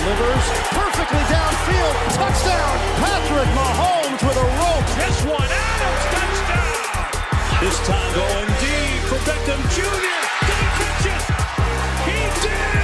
delivers 0.00 0.46
perfectly 0.72 1.20
downfield. 1.28 1.94
Touchdown, 2.16 2.76
Patrick 3.04 3.50
Mahomes 3.52 4.20
with 4.24 4.36
a 4.36 4.48
rope. 4.56 4.88
This 4.96 5.16
one, 5.28 5.44
Adams, 5.44 6.04
touchdown. 6.14 7.04
This 7.60 7.76
time 7.86 8.10
going 8.14 8.48
deep 8.64 9.00
for 9.08 9.20
Beckham 9.28 9.60
Jr. 9.74 10.16
Did 10.48 10.58
he 10.64 10.68
catch 10.80 11.04
it? 11.04 11.22
He 12.08 12.48
did. 12.48 12.79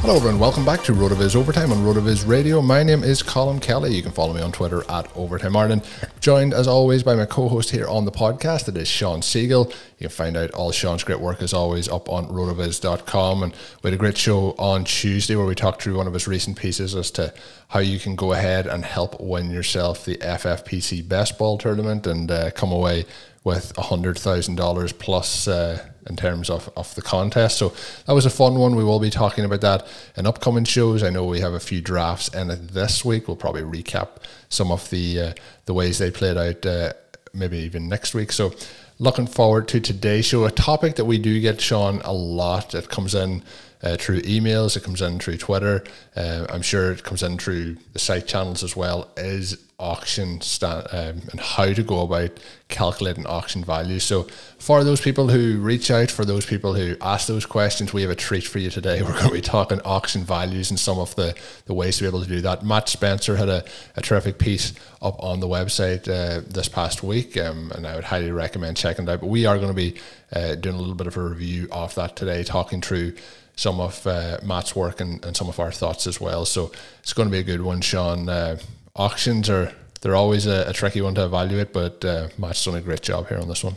Hello, 0.00 0.14
everyone. 0.14 0.38
Welcome 0.38 0.64
back 0.64 0.84
to 0.84 0.92
RotoViz 0.92 1.34
Overtime 1.34 1.72
on 1.72 1.78
RotoViz 1.78 2.28
Radio. 2.28 2.62
My 2.62 2.84
name 2.84 3.02
is 3.02 3.22
Colm 3.22 3.60
Kelly. 3.60 3.92
You 3.94 4.02
can 4.02 4.12
follow 4.12 4.34
me 4.34 4.40
on 4.40 4.52
Twitter 4.52 4.88
at 4.88 5.10
Overtime 5.16 5.56
Ireland. 5.56 5.82
Joined, 6.20 6.54
as 6.54 6.68
always, 6.68 7.02
by 7.02 7.16
my 7.16 7.24
co-host 7.26 7.70
here 7.70 7.88
on 7.88 8.04
the 8.04 8.12
podcast. 8.12 8.68
It 8.68 8.76
is 8.76 8.86
Shawn 8.86 9.20
Siegele. 9.20 9.68
You 9.68 10.08
can 10.08 10.08
find 10.10 10.36
out 10.36 10.52
all 10.52 10.70
Shawn's 10.70 11.02
great 11.02 11.18
work, 11.18 11.42
as 11.42 11.52
always, 11.52 11.88
up 11.88 12.08
on 12.08 12.28
rotoviz.com. 12.28 13.42
And 13.42 13.52
we 13.82 13.90
had 13.90 13.94
a 13.94 13.98
great 13.98 14.16
show 14.16 14.54
on 14.58 14.84
Tuesday 14.84 15.34
where 15.34 15.46
we 15.46 15.56
talked 15.56 15.82
through 15.82 15.96
one 15.96 16.06
of 16.06 16.12
his 16.12 16.28
recent 16.28 16.56
pieces 16.56 16.94
as 16.94 17.10
to 17.12 17.34
how 17.68 17.80
you 17.80 17.98
can 17.98 18.14
go 18.14 18.32
ahead 18.32 18.68
and 18.68 18.84
help 18.84 19.20
win 19.20 19.50
yourself 19.50 20.04
the 20.04 20.18
FFPC 20.18 21.08
Best 21.08 21.36
Ball 21.36 21.58
Tournament 21.58 22.06
and 22.06 22.30
uh, 22.30 22.52
come 22.52 22.70
away 22.70 23.06
with 23.46 23.72
$100,000 23.76 24.98
plus 24.98 25.46
uh, 25.46 25.88
in 26.08 26.16
terms 26.16 26.50
of, 26.50 26.68
of 26.76 26.92
the 26.96 27.00
contest. 27.00 27.58
So 27.58 27.72
that 28.06 28.12
was 28.12 28.26
a 28.26 28.30
fun 28.30 28.56
one. 28.56 28.74
We 28.74 28.82
will 28.82 28.98
be 28.98 29.08
talking 29.08 29.44
about 29.44 29.60
that 29.60 29.86
in 30.16 30.26
upcoming 30.26 30.64
shows. 30.64 31.04
I 31.04 31.10
know 31.10 31.24
we 31.24 31.38
have 31.38 31.54
a 31.54 31.60
few 31.60 31.80
drafts 31.80 32.28
it 32.34 32.68
this 32.74 33.04
week. 33.04 33.28
We'll 33.28 33.36
probably 33.36 33.62
recap 33.62 34.08
some 34.48 34.72
of 34.72 34.90
the 34.90 35.20
uh, 35.20 35.32
the 35.66 35.74
ways 35.74 35.98
they 35.98 36.10
played 36.10 36.36
out 36.36 36.66
uh, 36.66 36.94
maybe 37.32 37.58
even 37.58 37.88
next 37.88 38.14
week. 38.14 38.32
So 38.32 38.52
looking 38.98 39.28
forward 39.28 39.68
to 39.68 39.80
today's 39.80 40.24
show. 40.24 40.44
A 40.44 40.50
topic 40.50 40.96
that 40.96 41.04
we 41.04 41.16
do 41.16 41.40
get, 41.40 41.60
Shawn, 41.60 42.00
a 42.02 42.12
lot. 42.12 42.72
that 42.72 42.88
comes 42.88 43.14
in 43.14 43.44
uh, 43.86 43.96
through 43.96 44.20
emails, 44.22 44.76
it 44.76 44.82
comes 44.82 45.00
in 45.00 45.18
through 45.18 45.36
Twitter. 45.36 45.84
Uh, 46.16 46.46
I'm 46.48 46.62
sure 46.62 46.90
it 46.90 47.04
comes 47.04 47.22
in 47.22 47.38
through 47.38 47.76
the 47.92 47.98
site 47.98 48.26
channels 48.26 48.64
as 48.64 48.74
well. 48.74 49.10
Is 49.16 49.62
auction 49.78 50.40
sta- 50.40 50.86
um, 50.90 51.20
and 51.30 51.38
how 51.38 51.72
to 51.72 51.82
go 51.82 52.00
about 52.00 52.30
calculating 52.68 53.26
auction 53.26 53.62
value. 53.62 53.98
So, 53.98 54.26
for 54.58 54.82
those 54.82 55.00
people 55.00 55.28
who 55.28 55.58
reach 55.58 55.90
out, 55.90 56.10
for 56.10 56.24
those 56.24 56.46
people 56.46 56.74
who 56.74 56.96
ask 57.00 57.28
those 57.28 57.46
questions, 57.46 57.92
we 57.92 58.02
have 58.02 58.10
a 58.10 58.16
treat 58.16 58.44
for 58.44 58.58
you 58.58 58.70
today. 58.70 59.02
We're 59.02 59.12
going 59.12 59.28
to 59.28 59.32
be 59.32 59.40
talking 59.40 59.80
auction 59.82 60.24
values 60.24 60.70
and 60.70 60.80
some 60.80 60.98
of 60.98 61.14
the, 61.14 61.34
the 61.66 61.74
ways 61.74 61.98
to 61.98 62.04
be 62.04 62.08
able 62.08 62.22
to 62.22 62.28
do 62.28 62.40
that. 62.40 62.64
Matt 62.64 62.88
Spencer 62.88 63.36
had 63.36 63.48
a, 63.48 63.64
a 63.96 64.02
terrific 64.02 64.38
piece 64.38 64.72
up 65.02 65.22
on 65.22 65.40
the 65.40 65.48
website 65.48 66.08
uh, 66.08 66.40
this 66.48 66.68
past 66.68 67.02
week, 67.02 67.36
um, 67.36 67.70
and 67.74 67.86
I 67.86 67.94
would 67.94 68.04
highly 68.04 68.32
recommend 68.32 68.76
checking 68.76 69.06
it 69.06 69.10
out. 69.10 69.20
But 69.20 69.28
we 69.28 69.46
are 69.46 69.56
going 69.56 69.68
to 69.68 69.74
be 69.74 69.96
uh, 70.32 70.54
doing 70.56 70.74
a 70.74 70.78
little 70.78 70.94
bit 70.94 71.06
of 71.06 71.16
a 71.16 71.22
review 71.22 71.68
of 71.70 71.94
that 71.96 72.16
today, 72.16 72.42
talking 72.42 72.80
through 72.80 73.14
some 73.56 73.80
of 73.80 74.06
uh, 74.06 74.38
Matt's 74.44 74.76
work 74.76 75.00
and, 75.00 75.24
and 75.24 75.36
some 75.36 75.48
of 75.48 75.58
our 75.58 75.72
thoughts 75.72 76.06
as 76.06 76.20
well. 76.20 76.44
So 76.44 76.70
it's 77.00 77.12
going 77.12 77.28
to 77.28 77.32
be 77.32 77.38
a 77.38 77.42
good 77.42 77.62
one, 77.62 77.80
Shawn. 77.80 78.28
Uh, 78.28 78.58
auctions 78.94 79.50
are 79.50 79.72
they're 80.02 80.14
always 80.14 80.46
a, 80.46 80.66
a, 80.68 80.72
tricky 80.72 81.00
one 81.00 81.14
to 81.14 81.24
evaluate, 81.24 81.72
but 81.72 82.04
uh, 82.04 82.28
Matt's 82.38 82.64
done 82.64 82.76
a 82.76 82.80
great 82.80 83.00
job 83.00 83.28
here 83.28 83.38
on 83.38 83.48
this 83.48 83.64
one. 83.64 83.74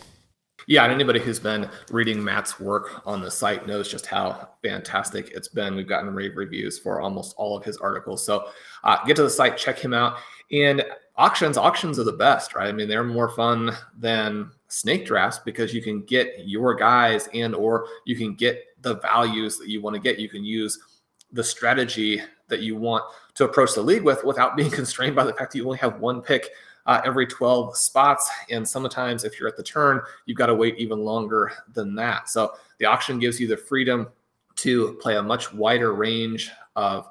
Yeah, 0.68 0.84
and 0.84 0.94
anybody 0.94 1.20
who's 1.20 1.40
been 1.40 1.68
reading 1.90 2.24
Matt's 2.24 2.60
work 2.60 3.02
on 3.08 3.22
the 3.22 3.32
site 3.32 3.66
knows 3.66 3.90
just 3.90 4.06
how 4.06 4.50
fantastic 4.62 5.32
it's 5.34 5.48
been. 5.48 5.76
We've 5.76 5.88
gotten 5.88 6.14
rave 6.14 6.38
reviews 6.38 6.78
for 6.78 7.02
almost 7.02 7.34
all 7.38 7.58
of 7.58 7.64
his 7.64 7.78
articles. 7.78 8.24
So 8.24 8.50
uh, 8.84 9.04
get 9.06 9.16
to 9.16 9.24
the 9.24 9.30
site, 9.32 9.58
check 9.58 9.80
him 9.80 9.96
out. 9.96 10.18
And 10.52 10.86
auctions, 11.16 11.58
auctions 11.58 11.98
are 11.98 12.04
the 12.04 12.14
best, 12.14 12.54
right? 12.54 12.68
I 12.68 12.72
mean, 12.72 12.88
they're 12.88 13.04
more 13.04 13.30
fun 13.30 13.72
than 13.98 14.52
snake 14.68 15.08
drafts 15.08 15.40
because 15.40 15.74
you 15.74 15.82
can 15.82 16.04
get 16.04 16.34
your 16.46 16.76
guys 16.76 17.28
and 17.34 17.56
or 17.56 17.88
you 18.06 18.16
can 18.16 18.36
get 18.36 18.64
the 18.82 18.96
values 18.96 19.58
that 19.58 19.70
you 19.70 19.82
want 19.82 19.96
to 19.96 20.02
get. 20.02 20.20
You 20.20 20.30
can 20.30 20.44
use 20.44 20.80
the 21.32 21.44
strategy 21.44 22.22
that 22.48 22.62
you 22.62 22.76
want 22.76 23.04
to 23.36 23.46
approach 23.46 23.76
the 23.76 23.82
league 23.82 24.04
with 24.04 24.24
without 24.24 24.58
being 24.58 24.72
constrained 24.72 25.16
by 25.16 25.24
the 25.24 25.34
fact 25.34 25.52
that 25.52 25.58
you 25.58 25.66
only 25.66 25.78
have 25.78 26.00
one 26.00 26.22
pick 26.22 26.50
uh, 26.86 27.02
every 27.06 27.28
12 27.28 27.78
spots. 27.78 28.30
And 28.50 28.68
sometimes, 28.68 29.24
if 29.24 29.40
you're 29.40 29.50
at 29.50 29.58
the 29.58 29.64
turn, 29.64 30.02
you've 30.26 30.38
got 30.38 30.48
to 30.48 30.56
wait 30.56 30.78
even 30.78 31.00
longer 31.00 31.52
than 31.74 31.96
that. 31.96 32.30
So 32.30 32.54
the 32.80 32.86
auction 32.86 33.20
gives 33.20 33.40
you 33.40 33.48
the 33.48 33.58
freedom 33.58 34.08
to 34.56 34.94
play 35.02 35.18
a 35.18 35.24
much 35.24 35.54
wider 35.54 35.94
range 35.94 36.52
of 36.76 37.08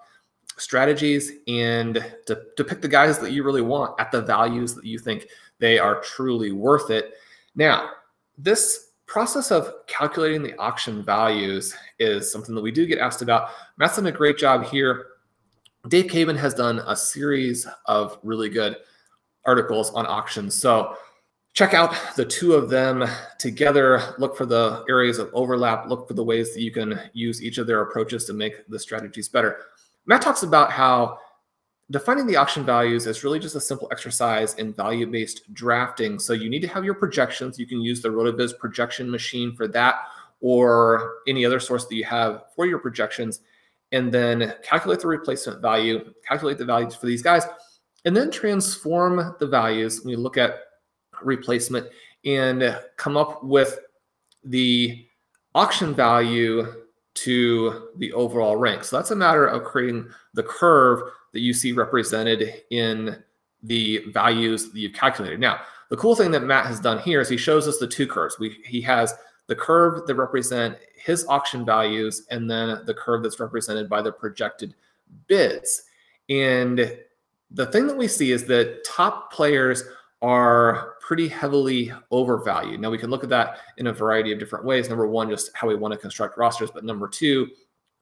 strategies 0.56 1.32
and 1.46 2.04
to, 2.26 2.42
to 2.56 2.64
pick 2.64 2.80
the 2.80 2.88
guys 2.88 3.18
that 3.20 3.32
you 3.32 3.44
really 3.44 3.62
want 3.62 3.98
at 4.00 4.10
the 4.10 4.20
values 4.20 4.74
that 4.74 4.84
you 4.84 4.98
think 4.98 5.28
they 5.58 5.78
are 5.78 6.00
truly 6.00 6.52
worth 6.52 6.90
it. 6.90 7.14
Now, 7.54 7.90
this 8.36 8.87
process 9.08 9.50
of 9.50 9.72
calculating 9.88 10.42
the 10.42 10.56
auction 10.58 11.02
values 11.02 11.74
is 11.98 12.30
something 12.30 12.54
that 12.54 12.60
we 12.60 12.70
do 12.70 12.86
get 12.86 12.98
asked 12.98 13.22
about. 13.22 13.50
Matt's 13.76 13.96
done 13.96 14.06
a 14.06 14.12
great 14.12 14.38
job 14.38 14.64
here 14.64 15.06
Dave 15.86 16.06
Caban 16.06 16.36
has 16.36 16.54
done 16.54 16.80
a 16.86 16.96
series 16.96 17.66
of 17.86 18.18
really 18.22 18.48
good 18.48 18.76
articles 19.46 19.90
on 19.90 20.06
auctions. 20.06 20.54
So 20.54 20.96
check 21.54 21.72
out 21.72 21.94
the 22.16 22.24
two 22.24 22.54
of 22.54 22.68
them 22.68 23.04
together. 23.38 24.14
Look 24.18 24.36
for 24.36 24.44
the 24.44 24.84
areas 24.88 25.18
of 25.18 25.30
overlap. 25.32 25.88
Look 25.88 26.08
for 26.08 26.14
the 26.14 26.24
ways 26.24 26.52
that 26.52 26.60
you 26.60 26.72
can 26.72 27.00
use 27.12 27.42
each 27.42 27.58
of 27.58 27.66
their 27.66 27.82
approaches 27.82 28.24
to 28.26 28.32
make 28.34 28.66
the 28.68 28.78
strategies 28.78 29.28
better. 29.28 29.60
Matt 30.06 30.20
talks 30.20 30.42
about 30.42 30.72
how 30.72 31.18
defining 31.90 32.26
the 32.26 32.36
auction 32.36 32.64
values 32.64 33.06
is 33.06 33.24
really 33.24 33.38
just 33.38 33.56
a 33.56 33.60
simple 33.60 33.88
exercise 33.90 34.54
in 34.54 34.72
value 34.72 35.06
based 35.06 35.52
drafting. 35.54 36.18
So 36.18 36.32
you 36.32 36.50
need 36.50 36.60
to 36.60 36.68
have 36.68 36.84
your 36.84 36.94
projections. 36.94 37.58
You 37.58 37.66
can 37.66 37.80
use 37.80 38.02
the 38.02 38.08
RotoViz 38.08 38.58
projection 38.58 39.10
machine 39.10 39.54
for 39.54 39.66
that 39.68 39.96
or 40.40 41.16
any 41.26 41.44
other 41.44 41.60
source 41.60 41.86
that 41.86 41.94
you 41.94 42.04
have 42.04 42.44
for 42.54 42.66
your 42.66 42.78
projections 42.78 43.40
and 43.92 44.12
then 44.12 44.54
calculate 44.62 45.00
the 45.00 45.06
replacement 45.06 45.62
value, 45.62 46.12
calculate 46.26 46.58
the 46.58 46.64
values 46.64 46.94
for 46.94 47.06
these 47.06 47.22
guys, 47.22 47.44
and 48.04 48.16
then 48.16 48.30
transform 48.30 49.34
the 49.40 49.46
values 49.46 50.02
when 50.02 50.10
you 50.10 50.18
look 50.18 50.36
at 50.36 50.56
replacement 51.22 51.86
and 52.24 52.78
come 52.96 53.16
up 53.16 53.42
with 53.42 53.78
the 54.44 55.06
auction 55.54 55.94
value 55.94 56.66
to 57.14 57.88
the 57.96 58.12
overall 58.12 58.56
rank. 58.56 58.84
So 58.84 58.96
that's 58.96 59.10
a 59.10 59.16
matter 59.16 59.46
of 59.46 59.64
creating 59.64 60.08
the 60.34 60.42
curve 60.42 61.02
that 61.38 61.44
you 61.44 61.54
see 61.54 61.70
represented 61.70 62.62
in 62.70 63.16
the 63.62 64.02
values 64.08 64.72
that 64.72 64.78
you've 64.78 64.92
calculated. 64.92 65.38
Now, 65.38 65.60
the 65.88 65.96
cool 65.96 66.16
thing 66.16 66.32
that 66.32 66.42
Matt 66.42 66.66
has 66.66 66.80
done 66.80 66.98
here 66.98 67.20
is 67.20 67.28
he 67.28 67.36
shows 67.36 67.68
us 67.68 67.78
the 67.78 67.86
two 67.86 68.08
curves. 68.08 68.40
We, 68.40 68.58
he 68.64 68.80
has 68.80 69.14
the 69.46 69.54
curve 69.54 70.04
that 70.08 70.16
represent 70.16 70.76
his 70.96 71.24
auction 71.28 71.64
values 71.64 72.26
and 72.32 72.50
then 72.50 72.84
the 72.86 72.94
curve 72.94 73.22
that's 73.22 73.38
represented 73.38 73.88
by 73.88 74.02
the 74.02 74.10
projected 74.10 74.74
bids. 75.28 75.84
And 76.28 76.98
the 77.52 77.66
thing 77.66 77.86
that 77.86 77.96
we 77.96 78.08
see 78.08 78.32
is 78.32 78.44
that 78.46 78.84
top 78.84 79.32
players 79.32 79.84
are 80.20 80.96
pretty 81.00 81.28
heavily 81.28 81.92
overvalued. 82.10 82.80
Now 82.80 82.90
we 82.90 82.98
can 82.98 83.10
look 83.10 83.22
at 83.22 83.30
that 83.30 83.58
in 83.76 83.86
a 83.86 83.92
variety 83.92 84.32
of 84.32 84.40
different 84.40 84.64
ways. 84.64 84.88
Number 84.88 85.06
one, 85.06 85.30
just 85.30 85.52
how 85.54 85.68
we 85.68 85.76
want 85.76 85.94
to 85.94 85.98
construct 85.98 86.36
rosters, 86.36 86.72
but 86.72 86.84
number 86.84 87.06
two, 87.06 87.48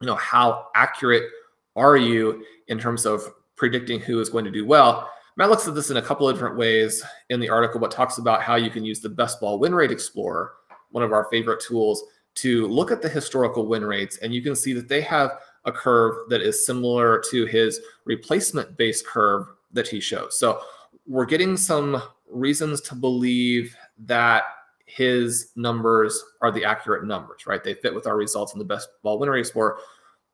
you 0.01 0.07
know, 0.07 0.15
how 0.15 0.69
accurate 0.75 1.29
are 1.77 1.95
you 1.95 2.43
in 2.67 2.77
terms 2.77 3.05
of 3.05 3.23
predicting 3.55 3.99
who 3.99 4.19
is 4.19 4.29
going 4.29 4.45
to 4.45 4.51
do 4.51 4.65
well? 4.65 5.09
Matt 5.37 5.49
looks 5.49 5.67
at 5.67 5.75
this 5.75 5.91
in 5.91 5.97
a 5.97 6.01
couple 6.01 6.27
of 6.27 6.35
different 6.35 6.57
ways 6.57 7.03
in 7.29 7.39
the 7.39 7.49
article, 7.49 7.79
but 7.79 7.91
talks 7.91 8.17
about 8.17 8.41
how 8.41 8.55
you 8.55 8.71
can 8.71 8.83
use 8.83 8.99
the 8.99 9.09
best 9.09 9.39
ball 9.39 9.59
win 9.59 9.73
rate 9.73 9.91
explorer, 9.91 10.53
one 10.91 11.03
of 11.03 11.13
our 11.13 11.27
favorite 11.29 11.61
tools, 11.61 12.03
to 12.35 12.67
look 12.67 12.91
at 12.91 13.01
the 13.01 13.09
historical 13.09 13.67
win 13.67 13.85
rates. 13.85 14.17
And 14.17 14.33
you 14.33 14.41
can 14.41 14.55
see 14.55 14.73
that 14.73 14.89
they 14.89 15.01
have 15.01 15.37
a 15.65 15.71
curve 15.71 16.29
that 16.29 16.41
is 16.41 16.65
similar 16.65 17.21
to 17.29 17.45
his 17.45 17.79
replacement 18.05 18.75
based 18.77 19.05
curve 19.05 19.47
that 19.73 19.87
he 19.87 19.99
shows. 19.99 20.39
So 20.39 20.61
we're 21.05 21.25
getting 21.25 21.55
some 21.55 22.01
reasons 22.29 22.81
to 22.81 22.95
believe 22.95 23.75
that 23.99 24.43
his 24.85 25.51
numbers 25.55 26.23
are 26.41 26.51
the 26.51 26.65
accurate 26.65 27.05
numbers, 27.05 27.45
right? 27.45 27.63
They 27.63 27.75
fit 27.75 27.93
with 27.93 28.07
our 28.07 28.17
results 28.17 28.53
in 28.53 28.59
the 28.59 28.65
best 28.65 28.89
ball 29.03 29.19
win 29.19 29.29
rate 29.29 29.41
explorer. 29.41 29.77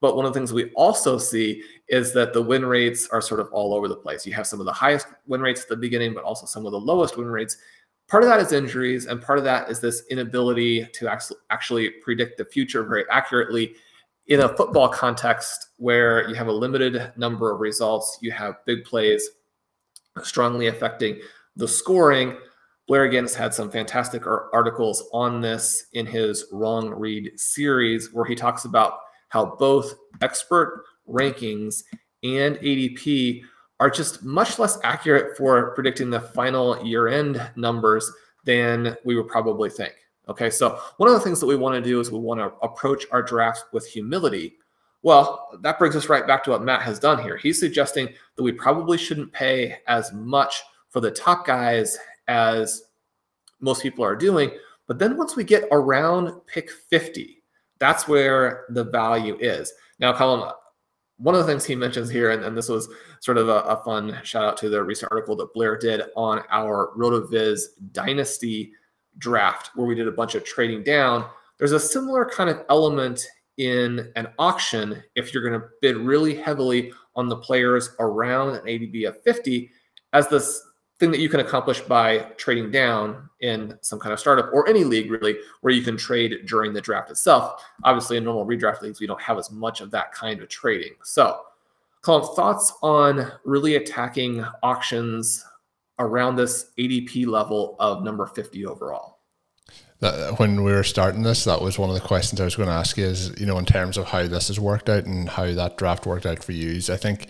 But 0.04 0.18
one 0.18 0.26
of 0.26 0.34
the 0.34 0.38
things 0.38 0.52
we 0.52 0.70
also 0.72 1.18
see 1.18 1.64
is 1.88 2.14
that 2.14 2.34
the 2.34 2.42
win 2.42 2.66
rates 2.66 3.08
are 3.08 3.22
sort 3.22 3.40
of 3.40 3.48
all 3.54 3.74
over 3.74 3.88
the 3.88 3.96
place. 3.96 4.26
You 4.26 4.34
have 4.34 4.46
some 4.46 4.60
of 4.60 4.66
the 4.66 4.74
highest 4.74 5.08
win 5.28 5.40
rates 5.40 5.62
at 5.62 5.70
the 5.70 5.78
beginning, 5.78 6.14
but 6.14 6.26
also 6.26 6.46
some 6.46 6.66
of 6.66 6.74
the 6.74 6.80
lowest 6.80 7.16
win 7.16 7.28
rates. 7.28 7.56
Part 8.10 8.22
of 8.22 8.28
that 8.28 8.42
is 8.42 8.52
injuries, 8.52 9.06
and 9.06 9.22
part 9.22 9.38
of 9.38 9.46
that 9.46 9.70
is 9.70 9.80
this 9.80 10.04
inability 10.12 10.86
to 10.96 11.10
actually 11.52 11.90
predict 11.90 12.38
the 12.38 12.44
future 12.44 12.84
very 12.84 13.06
accurately. 13.10 13.76
In 14.28 14.42
a 14.42 14.54
football 14.58 14.90
context 14.90 15.70
where 15.78 16.28
you 16.28 16.36
have 16.36 16.48
a 16.48 16.52
limited 16.52 17.14
number 17.16 17.54
of 17.54 17.62
results, 17.62 18.18
you 18.20 18.34
have 18.34 18.56
big 18.66 18.84
plays 18.84 19.30
strongly 20.22 20.68
affecting 20.68 21.22
the 21.56 21.68
scoring. 21.68 22.36
Blair 22.90 23.10
Gintz 23.10 23.34
had 23.34 23.54
some 23.54 23.72
fantastic 23.72 24.28
articles 24.28 25.08
on 25.14 25.40
this 25.40 25.86
in 25.94 26.06
his 26.06 26.46
Wrong 26.52 26.90
Read 26.90 27.40
series, 27.40 28.12
where 28.12 28.26
he 28.26 28.36
talks 28.36 28.66
about 28.66 28.96
how 29.34 29.56
both 29.58 29.96
expert 30.22 30.84
rankings 31.10 31.82
and 32.22 32.56
ADP 32.58 33.42
are 33.80 33.90
just 33.90 34.24
much 34.24 34.60
less 34.60 34.78
accurate 34.84 35.36
for 35.36 35.74
predicting 35.74 36.12
the 36.12 36.22
final 36.22 36.86
year 36.86 37.08
end 37.08 37.42
numbers 37.56 38.12
than 38.46 38.96
we 39.04 39.16
would 39.16 39.28
probably 39.28 39.72
think. 39.72 39.96
Okay, 40.30 40.52
so 40.52 40.80
one 40.98 41.10
of 41.10 41.16
the 41.16 41.20
things 41.20 41.40
that 41.40 41.48
we 41.48 41.56
want 41.56 41.74
to 41.74 41.82
do 41.82 42.00
is 42.00 42.12
we 42.12 42.20
want 42.20 42.42
to 42.42 42.54
approach 42.64 43.08
our 43.12 43.24
drafts 43.24 43.64
with 43.74 43.88
humility. 43.88 44.56
Well, 45.02 45.50
that 45.64 45.80
brings 45.80 45.96
us 45.96 46.10
right 46.10 46.28
back 46.28 46.44
to 46.44 46.52
what 46.52 46.62
Matt 46.62 46.84
has 46.84 47.00
done 47.00 47.22
here. 47.22 47.36
He's 47.36 47.60
suggesting 47.60 48.10
that 48.36 48.44
we 48.44 48.52
probably 48.52 49.00
shouldn't 49.00 49.34
pay 49.34 49.80
as 49.88 50.14
much 50.14 50.62
for 50.90 51.00
the 51.00 51.10
top 51.10 51.48
guys 51.48 51.98
as 52.28 52.84
most 53.62 53.82
people 53.82 54.06
are 54.06 54.16
doing. 54.16 54.52
But 54.88 55.00
then 55.00 55.18
once 55.18 55.36
we 55.36 55.44
get 55.44 55.68
around 55.72 56.34
pick 56.46 56.70
50, 56.70 57.43
that's 57.84 58.08
where 58.08 58.64
the 58.70 58.86
value 58.86 59.36
is. 59.42 59.74
Now, 60.00 60.14
Colm, 60.14 60.50
one 61.18 61.36
of 61.36 61.42
the 61.42 61.46
things 61.46 61.66
he 61.66 61.76
mentions 61.76 62.10
here, 62.10 62.32
and, 62.32 62.42
and 62.42 62.56
this 62.56 62.70
was 62.70 62.88
sort 63.20 63.38
of 63.38 63.50
a, 63.50 63.60
a, 63.64 63.84
fun 63.84 64.18
shout 64.24 64.46
out 64.46 64.56
to 64.60 64.70
the 64.70 64.82
recent 64.82 65.12
article 65.12 65.36
that 65.36 65.54
Blair 65.54 65.78
did 65.78 66.04
on 66.16 66.44
our 66.50 66.94
RotoViz 66.98 67.60
Dynasty 67.92 68.72
draft, 69.18 69.72
where 69.76 69.86
we 69.86 69.96
did 69.96 70.08
a 70.08 70.14
bunch 70.14 70.34
of 70.34 70.46
trading 70.46 70.82
down. 70.82 71.26
There's 71.58 71.74
a 71.74 71.80
similar 71.80 72.24
kind 72.24 72.50
of 72.50 72.64
element 72.70 73.28
in 73.58 74.14
an 74.16 74.30
auction 74.40 75.04
if 75.16 75.34
you're 75.34 75.48
going 75.48 75.60
to 75.60 75.68
bid 75.82 75.98
really 75.98 76.36
heavily 76.36 76.94
on 77.18 77.28
the 77.28 77.36
players 77.36 77.90
around 78.00 78.56
an 78.56 78.64
ADP 78.66 79.10
of 79.10 79.22
50 79.24 79.70
as 80.14 80.30
this 80.30 80.64
thing 81.04 81.12
that 81.12 81.20
you 81.20 81.28
can 81.28 81.42
accomplish 81.42 81.82
by 81.82 82.20
trading 82.38 82.72
down 82.72 83.30
in 83.42 83.78
some 83.82 84.00
kind 84.00 84.14
of 84.14 84.20
startup 84.22 84.50
or 84.54 84.68
any 84.70 84.86
league 84.86 85.12
really 85.12 85.36
where 85.60 85.74
you 85.74 85.82
can 85.82 85.98
trade 85.98 86.34
during 86.46 86.72
the 86.72 86.80
draft 86.80 87.12
itself. 87.12 87.62
Obviously 87.84 88.16
in 88.16 88.24
normal 88.24 88.46
redraft 88.46 88.82
leagues 88.82 89.02
we 89.02 89.08
don't 89.08 89.22
have 89.22 89.38
as 89.38 89.52
much 89.52 89.82
of 89.82 89.92
that 89.92 90.14
kind 90.14 90.42
of 90.42 90.48
trading. 90.48 90.94
So 91.04 91.42
Colm, 92.04 92.34
thoughts 92.36 92.72
on 92.82 93.34
really 93.44 93.76
attacking 93.76 94.46
auctions 94.62 95.46
around 96.00 96.38
this 96.38 96.72
adp 96.80 97.28
level 97.28 97.76
of 97.80 98.02
number 98.02 98.26
50 98.26 98.66
overall? 98.66 99.20
That 100.00 100.40
when 100.40 100.64
we 100.64 100.72
were 100.72 100.84
starting 100.84 101.24
this 101.24 101.44
that 101.44 101.62
was 101.62 101.78
one 101.78 101.90
of 101.90 101.96
the 101.96 102.02
questions 102.02 102.40
i 102.40 102.46
was 102.46 102.56
going 102.56 102.70
to 102.70 102.76
ask 102.76 102.96
you 102.96 103.06
is 103.06 103.38
you 103.38 103.46
know 103.46 103.58
in 103.58 103.66
terms 103.66 103.98
of 103.98 104.06
how 104.06 104.26
this 104.26 104.48
has 104.48 104.60
worked 104.60 104.90
out 104.90 105.04
and 105.04 105.28
how 105.28 105.54
that 105.54 105.78
draft 105.78 106.06
worked 106.06 106.26
out 106.26 106.42
for 106.42 106.54
you. 106.54 106.78
I 106.94 106.98
think 106.98 107.28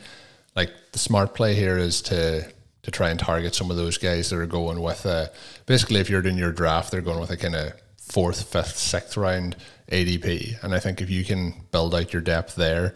like 0.56 0.70
the 0.92 1.00
smart 1.00 1.34
play 1.34 1.56
here 1.56 1.80
is 1.80 2.02
to 2.04 2.52
to 2.84 2.92
try 2.92 3.10
and 3.10 3.20
target 3.20 3.56
some 3.56 3.72
of 3.72 3.78
those 3.78 3.98
guys 3.98 4.30
that 4.30 4.38
are 4.38 4.46
going 4.46 4.82
with 4.82 5.06
a, 5.06 5.32
basically 5.66 6.00
if 6.00 6.10
you're 6.10 6.22
doing 6.22 6.38
your 6.38 6.52
draft, 6.52 6.92
they're 6.92 7.02
going 7.02 7.20
with 7.20 7.32
a 7.32 7.38
kind 7.38 7.56
of 7.56 7.74
fourth, 7.98 8.44
fifth, 8.44 8.78
sixth 8.78 9.18
round 9.18 9.56
ADP. 9.92 10.62
And 10.64 10.76
I 10.76 10.80
think 10.80 11.02
if 11.02 11.10
you 11.10 11.24
can 11.24 11.54
build 11.72 11.96
out 11.96 12.14
your 12.14 12.22
depth 12.22 12.56
there. 12.56 12.94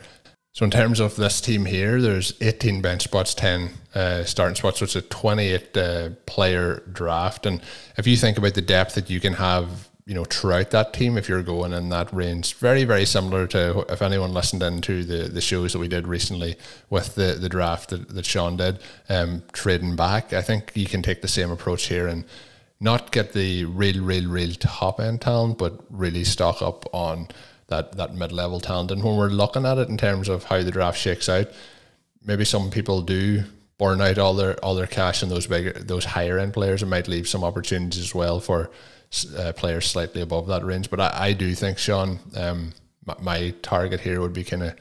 So 0.53 0.65
in 0.65 0.71
terms 0.71 0.99
of 0.99 1.15
this 1.15 1.39
team 1.39 1.65
here, 1.65 2.01
there's 2.01 2.33
18 2.41 2.81
bench 2.81 3.03
spots, 3.03 3.33
10 3.35 3.69
uh, 3.93 4.23
starting 4.23 4.55
spots, 4.55 4.79
so 4.79 4.85
it's 4.85 4.95
a 4.95 5.03
28 5.03 5.77
uh, 5.77 6.09
player 6.25 6.83
draft. 6.91 7.45
And 7.45 7.61
if 7.97 8.07
you 8.07 8.17
think 8.17 8.37
about 8.37 8.55
the 8.55 8.61
depth 8.61 8.95
that 8.95 9.09
you 9.09 9.19
can 9.19 9.33
have 9.33 9.87
you 10.07 10.13
know 10.13 10.23
throughout 10.23 10.71
that 10.71 10.93
team 10.93 11.17
if 11.17 11.27
you're 11.27 11.43
going 11.43 11.73
in 11.73 11.89
that 11.89 12.11
range. 12.13 12.55
Very 12.55 12.85
very 12.85 13.05
similar 13.05 13.45
to 13.47 13.85
if 13.89 14.01
anyone 14.01 14.33
listened 14.33 14.63
into 14.63 15.03
the 15.03 15.29
the 15.29 15.41
shows 15.41 15.73
that 15.73 15.79
we 15.79 15.89
did 15.89 16.07
recently 16.07 16.55
with 16.89 17.15
the 17.15 17.33
the 17.33 17.49
draft 17.49 17.89
that, 17.89 18.07
that 18.09 18.25
Shawn 18.25 18.55
did 18.55 18.79
um 19.09 19.43
trading 19.51 19.97
back 19.97 20.31
I 20.31 20.41
think 20.41 20.71
you 20.75 20.85
can 20.85 21.01
take 21.01 21.21
the 21.21 21.27
same 21.27 21.51
approach 21.51 21.87
here 21.87 22.07
and 22.07 22.23
not 22.79 23.11
get 23.11 23.33
the 23.33 23.65
real 23.65 24.01
real 24.01 24.29
real 24.29 24.53
top 24.53 25.01
end 25.01 25.21
talent 25.21 25.57
but 25.57 25.73
really 25.89 26.23
stock 26.23 26.61
up 26.61 26.85
on 26.93 27.27
that 27.67 27.97
that 27.97 28.15
mid 28.15 28.31
level 28.31 28.61
talent. 28.61 28.91
And 28.91 29.03
when 29.03 29.17
we're 29.17 29.27
looking 29.27 29.65
at 29.65 29.77
it 29.77 29.89
in 29.89 29.97
terms 29.97 30.29
of 30.29 30.45
how 30.45 30.63
the 30.63 30.71
draft 30.71 30.97
shakes 30.97 31.27
out 31.27 31.47
maybe 32.23 32.45
some 32.45 32.69
people 32.71 33.01
do 33.01 33.43
burn 33.77 33.99
out 33.99 34.17
all 34.17 34.35
their 34.35 34.53
all 34.63 34.73
their 34.73 34.87
cash 34.87 35.21
in 35.21 35.27
those 35.27 35.47
bigger 35.47 35.73
those 35.73 36.05
higher 36.05 36.39
end 36.39 36.53
players. 36.53 36.81
And 36.81 36.89
might 36.89 37.09
leave 37.09 37.27
some 37.27 37.43
opportunities 37.43 38.01
as 38.01 38.15
well 38.15 38.39
for 38.39 38.71
uh, 39.37 39.53
players 39.53 39.85
slightly 39.85 40.21
above 40.21 40.47
that 40.47 40.65
range. 40.65 40.89
But 40.89 40.99
I, 40.99 41.11
I 41.15 41.33
do 41.33 41.53
think, 41.55 41.77
Shawn, 41.77 42.19
um, 42.35 42.73
my, 43.05 43.15
my 43.21 43.53
target 43.61 44.01
here 44.01 44.21
would 44.21 44.33
be 44.33 44.43
kind 44.43 44.63
of 44.63 44.75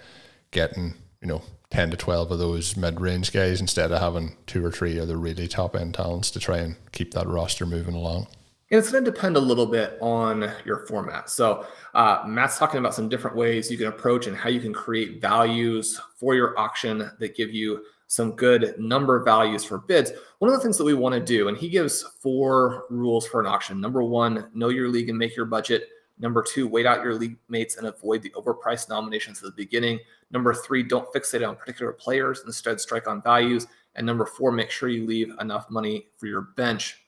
getting, 0.50 0.95
you 1.21 1.28
know, 1.28 1.42
10 1.71 1.90
to 1.90 1.97
12 1.97 2.30
of 2.30 2.38
those 2.38 2.76
mid 2.76 3.00
range 3.00 3.33
guys 3.33 3.61
instead 3.61 3.90
of 3.92 4.00
having 4.00 4.37
two 4.47 4.64
or 4.64 4.71
three 4.71 4.99
of 4.99 5.09
the 5.09 5.16
really 5.16 5.49
top 5.49 5.75
end 5.75 5.95
talents 5.95 6.30
to 6.30 6.40
try 6.40 6.59
and 6.59 6.76
keep 6.92 7.12
that 7.14 7.26
roster 7.26 7.66
moving 7.66 7.95
along. 7.95 8.26
And 8.71 8.80
it's 8.80 8.90
going 8.90 9.04
to 9.04 9.11
depend 9.11 9.37
a 9.37 9.40
little 9.40 9.66
bit 9.66 9.97
on 10.00 10.50
your 10.64 10.87
format. 10.87 11.30
So, 11.30 11.66
uh, 11.95 12.25
Matt's 12.26 12.59
talking 12.59 12.80
about 12.80 12.95
some 12.95 13.09
different 13.09 13.37
ways 13.37 13.71
you 13.71 13.78
can 13.78 13.87
approach 13.87 14.26
and 14.26 14.37
how 14.37 14.49
you 14.49 14.61
can 14.61 14.73
create 14.73 15.21
values 15.21 16.00
for 16.18 16.35
your 16.35 16.59
auction 16.59 17.11
that 17.18 17.37
give 17.37 17.52
you 17.52 17.85
some 18.06 18.32
good 18.32 18.75
number 18.78 19.22
values 19.22 19.64
for 19.64 19.78
bids. 19.78 20.12
One 20.38 20.50
of 20.50 20.56
the 20.56 20.62
things 20.62 20.78
that 20.78 20.84
we 20.84 20.94
want 20.94 21.14
to 21.14 21.20
do, 21.20 21.48
and 21.48 21.56
he 21.56 21.68
gives 21.68 22.02
four 22.20 22.84
rules 22.88 23.26
for 23.26 23.40
an 23.40 23.46
auction. 23.46 23.80
Number 23.80 24.02
one, 24.02 24.48
know 24.54 24.68
your 24.68 24.88
league 24.88 25.08
and 25.08 25.18
make 25.18 25.36
your 25.36 25.46
budget. 25.46 25.88
Number 26.18 26.42
two, 26.42 26.66
wait 26.66 26.86
out 26.86 27.02
your 27.02 27.14
league 27.14 27.36
mates 27.48 27.76
and 27.76 27.86
avoid 27.86 28.22
the 28.22 28.30
overpriced 28.30 28.88
nominations 28.88 29.38
at 29.38 29.44
the 29.44 29.56
beginning. 29.56 29.98
Number 30.30 30.54
three, 30.54 30.82
don't 30.82 31.12
fixate 31.12 31.46
on 31.46 31.56
particular 31.56 31.92
players, 31.92 32.42
instead, 32.46 32.80
strike 32.80 33.06
on 33.06 33.22
values. 33.22 33.66
And 33.96 34.06
number 34.06 34.25
four, 34.25 34.52
make 34.52 34.70
sure 34.70 34.88
you 34.88 35.06
leave 35.06 35.32
enough 35.40 35.68
money 35.70 36.08
for 36.16 36.26
your 36.26 36.42
bench. 36.56 37.02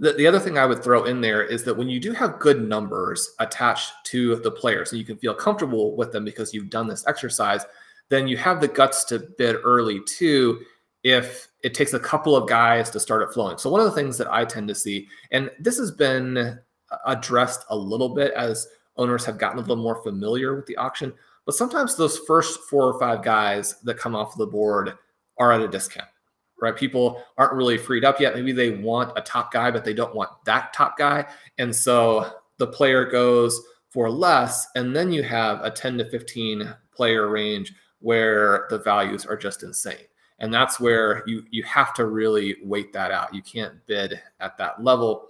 The, 0.00 0.12
the 0.12 0.26
other 0.26 0.38
thing 0.38 0.58
I 0.58 0.66
would 0.66 0.82
throw 0.82 1.04
in 1.04 1.20
there 1.20 1.42
is 1.42 1.64
that 1.64 1.76
when 1.76 1.88
you 1.88 1.98
do 1.98 2.12
have 2.12 2.38
good 2.38 2.66
numbers 2.68 3.34
attached 3.40 3.92
to 4.06 4.36
the 4.36 4.50
players 4.50 4.92
and 4.92 4.98
you 4.98 5.04
can 5.04 5.16
feel 5.16 5.34
comfortable 5.34 5.96
with 5.96 6.12
them 6.12 6.24
because 6.24 6.54
you've 6.54 6.70
done 6.70 6.86
this 6.86 7.04
exercise, 7.06 7.66
then 8.10 8.28
you 8.28 8.36
have 8.36 8.60
the 8.60 8.68
guts 8.68 9.04
to 9.04 9.18
bid 9.38 9.56
early 9.62 10.00
too 10.06 10.60
if 11.04 11.48
it 11.62 11.74
takes 11.74 11.92
a 11.92 12.00
couple 12.00 12.36
of 12.36 12.48
guys 12.48 12.90
to 12.90 13.00
start 13.00 13.22
it 13.22 13.32
flowing. 13.32 13.58
So 13.58 13.70
one 13.70 13.80
of 13.80 13.86
the 13.86 13.92
things 13.92 14.18
that 14.18 14.32
I 14.32 14.44
tend 14.44 14.68
to 14.68 14.74
see, 14.74 15.08
and 15.30 15.50
this 15.58 15.78
has 15.78 15.90
been 15.90 16.58
addressed 17.06 17.64
a 17.70 17.76
little 17.76 18.14
bit 18.14 18.32
as 18.32 18.68
owners 18.96 19.24
have 19.24 19.38
gotten 19.38 19.58
a 19.58 19.60
little 19.60 19.76
more 19.76 20.02
familiar 20.02 20.54
with 20.56 20.66
the 20.66 20.76
auction, 20.76 21.12
but 21.46 21.54
sometimes 21.54 21.96
those 21.96 22.18
first 22.18 22.60
four 22.68 22.84
or 22.84 22.98
five 22.98 23.22
guys 23.22 23.80
that 23.82 23.98
come 23.98 24.14
off 24.14 24.36
the 24.36 24.46
board 24.46 24.94
are 25.38 25.52
at 25.52 25.60
a 25.60 25.68
discount. 25.68 26.08
Right? 26.60 26.76
People 26.76 27.22
aren't 27.36 27.52
really 27.52 27.78
freed 27.78 28.04
up 28.04 28.20
yet. 28.20 28.34
Maybe 28.34 28.50
they 28.50 28.70
want 28.70 29.16
a 29.16 29.22
top 29.22 29.52
guy, 29.52 29.70
but 29.70 29.84
they 29.84 29.94
don't 29.94 30.14
want 30.14 30.30
that 30.44 30.72
top 30.72 30.98
guy. 30.98 31.24
And 31.58 31.74
so 31.74 32.32
the 32.58 32.66
player 32.66 33.04
goes 33.08 33.60
for 33.90 34.10
less. 34.10 34.66
And 34.74 34.94
then 34.94 35.12
you 35.12 35.22
have 35.22 35.62
a 35.62 35.70
10 35.70 35.98
to 35.98 36.10
15 36.10 36.74
player 36.92 37.28
range 37.28 37.72
where 38.00 38.66
the 38.70 38.78
values 38.78 39.26
are 39.26 39.36
just 39.36 39.62
insane. 39.62 40.06
And 40.38 40.54
that's 40.54 40.78
where 40.78 41.24
you 41.26 41.44
you 41.50 41.62
have 41.64 41.92
to 41.94 42.06
really 42.06 42.56
wait 42.62 42.92
that 42.92 43.10
out. 43.10 43.34
You 43.34 43.42
can't 43.42 43.74
bid 43.86 44.20
at 44.40 44.56
that 44.58 44.82
level. 44.82 45.28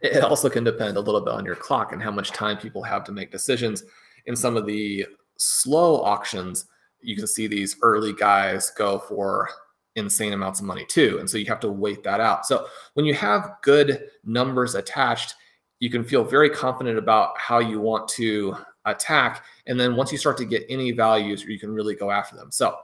It 0.00 0.22
also 0.22 0.48
can 0.48 0.62
depend 0.62 0.96
a 0.96 1.00
little 1.00 1.20
bit 1.20 1.34
on 1.34 1.44
your 1.44 1.56
clock 1.56 1.92
and 1.92 2.02
how 2.02 2.12
much 2.12 2.30
time 2.30 2.56
people 2.56 2.82
have 2.82 3.02
to 3.04 3.12
make 3.12 3.32
decisions. 3.32 3.82
In 4.26 4.36
some 4.36 4.56
of 4.56 4.66
the 4.66 5.06
slow 5.36 6.00
auctions, 6.02 6.66
you 7.00 7.16
can 7.16 7.26
see 7.26 7.46
these 7.46 7.76
early 7.82 8.12
guys 8.12 8.70
go 8.70 8.98
for 8.98 9.48
insane 9.96 10.32
amounts 10.32 10.60
of 10.60 10.66
money 10.66 10.84
too. 10.86 11.16
And 11.18 11.28
so 11.28 11.38
you 11.38 11.46
have 11.46 11.60
to 11.60 11.70
wait 11.70 12.04
that 12.04 12.20
out. 12.20 12.46
So 12.46 12.66
when 12.94 13.06
you 13.06 13.14
have 13.14 13.56
good 13.62 14.10
numbers 14.24 14.76
attached, 14.76 15.34
you 15.80 15.90
can 15.90 16.04
feel 16.04 16.24
very 16.24 16.50
confident 16.50 16.98
about 16.98 17.36
how 17.38 17.58
you 17.58 17.80
want 17.80 18.06
to 18.10 18.56
attack. 18.84 19.44
And 19.66 19.78
then 19.78 19.96
once 19.96 20.12
you 20.12 20.18
start 20.18 20.36
to 20.38 20.44
get 20.44 20.64
any 20.68 20.92
values, 20.92 21.44
you 21.44 21.58
can 21.58 21.72
really 21.72 21.94
go 21.94 22.10
after 22.10 22.36
them. 22.36 22.50
So 22.50 22.76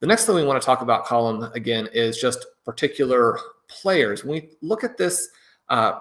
the 0.00 0.06
next 0.06 0.26
thing 0.26 0.34
we 0.36 0.44
want 0.44 0.60
to 0.60 0.66
talk 0.66 0.82
about, 0.82 1.06
Colm, 1.06 1.52
again, 1.54 1.88
is 1.92 2.18
just 2.18 2.46
particular 2.64 3.38
players. 3.68 4.24
When 4.24 4.40
we 4.40 4.50
look 4.62 4.84
at 4.84 4.96
this 4.96 5.28
uh, 5.68 5.98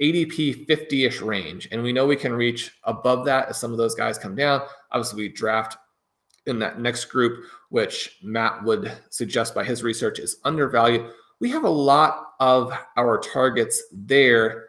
ADP 0.00 0.66
50 0.66 1.04
ish 1.04 1.20
range, 1.20 1.68
and 1.70 1.82
we 1.82 1.92
know 1.92 2.06
we 2.06 2.16
can 2.16 2.32
reach 2.32 2.72
above 2.84 3.24
that 3.26 3.48
as 3.48 3.58
some 3.58 3.72
of 3.72 3.78
those 3.78 3.94
guys 3.94 4.18
come 4.18 4.34
down. 4.34 4.62
Obviously, 4.90 5.22
we 5.22 5.28
draft 5.28 5.76
in 6.46 6.58
that 6.58 6.80
next 6.80 7.06
group, 7.06 7.44
which 7.70 8.18
Matt 8.22 8.62
would 8.64 8.92
suggest 9.10 9.54
by 9.54 9.64
his 9.64 9.82
research 9.82 10.18
is 10.18 10.38
undervalued. 10.44 11.10
We 11.40 11.50
have 11.50 11.64
a 11.64 11.68
lot 11.68 12.34
of 12.40 12.72
our 12.96 13.18
targets 13.18 13.82
there 13.92 14.68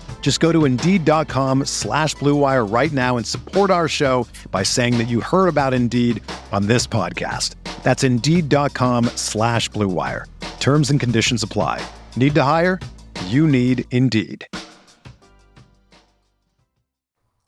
Just 0.21 0.39
go 0.39 0.53
to 0.53 0.63
Indeed.com 0.63 1.65
slash 1.65 2.15
BlueWire 2.15 2.71
right 2.71 2.93
now 2.93 3.17
and 3.17 3.27
support 3.27 3.69
our 3.69 3.89
show 3.89 4.25
by 4.51 4.63
saying 4.63 4.97
that 4.99 5.09
you 5.09 5.19
heard 5.19 5.49
about 5.49 5.73
Indeed 5.73 6.23
on 6.53 6.67
this 6.67 6.87
podcast. 6.87 7.55
That's 7.83 8.05
Indeed.com 8.05 9.05
slash 9.15 9.69
BlueWire. 9.71 10.25
Terms 10.61 10.89
and 10.89 10.99
conditions 10.99 11.43
apply. 11.43 11.85
Need 12.15 12.35
to 12.35 12.43
hire? 12.43 12.79
You 13.25 13.45
need 13.47 13.85
Indeed. 13.91 14.47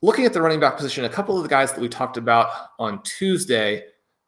Looking 0.01 0.25
at 0.25 0.33
the 0.33 0.41
running 0.41 0.59
back 0.59 0.75
position, 0.75 1.05
a 1.05 1.09
couple 1.09 1.37
of 1.37 1.43
the 1.43 1.49
guys 1.49 1.71
that 1.71 1.79
we 1.79 1.87
talked 1.87 2.17
about 2.17 2.49
on 2.77 3.01
Tuesday 3.03 3.83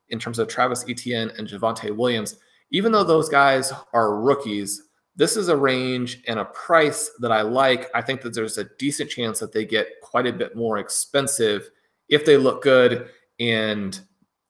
in 0.07 0.19
terms 0.19 0.39
of 0.39 0.47
Travis 0.47 0.85
Etienne 0.87 1.31
and 1.37 1.47
Javonte 1.49 1.93
Williams, 1.93 2.37
even 2.71 2.93
though 2.93 3.03
those 3.03 3.27
guys 3.27 3.73
are 3.91 4.15
rookies, 4.15 4.81
this 5.15 5.37
is 5.37 5.47
a 5.47 5.55
range 5.55 6.21
and 6.27 6.39
a 6.39 6.45
price 6.45 7.11
that 7.19 7.31
I 7.31 7.41
like. 7.41 7.89
I 7.95 8.01
think 8.01 8.21
that 8.21 8.33
there's 8.33 8.57
a 8.57 8.65
decent 8.77 9.09
chance 9.09 9.39
that 9.39 9.53
they 9.53 9.65
get 9.65 9.87
quite 10.01 10.27
a 10.27 10.33
bit 10.33 10.55
more 10.55 10.77
expensive 10.77 11.69
if 12.09 12.25
they 12.25 12.37
look 12.37 12.61
good 12.61 13.09
and 13.39 13.99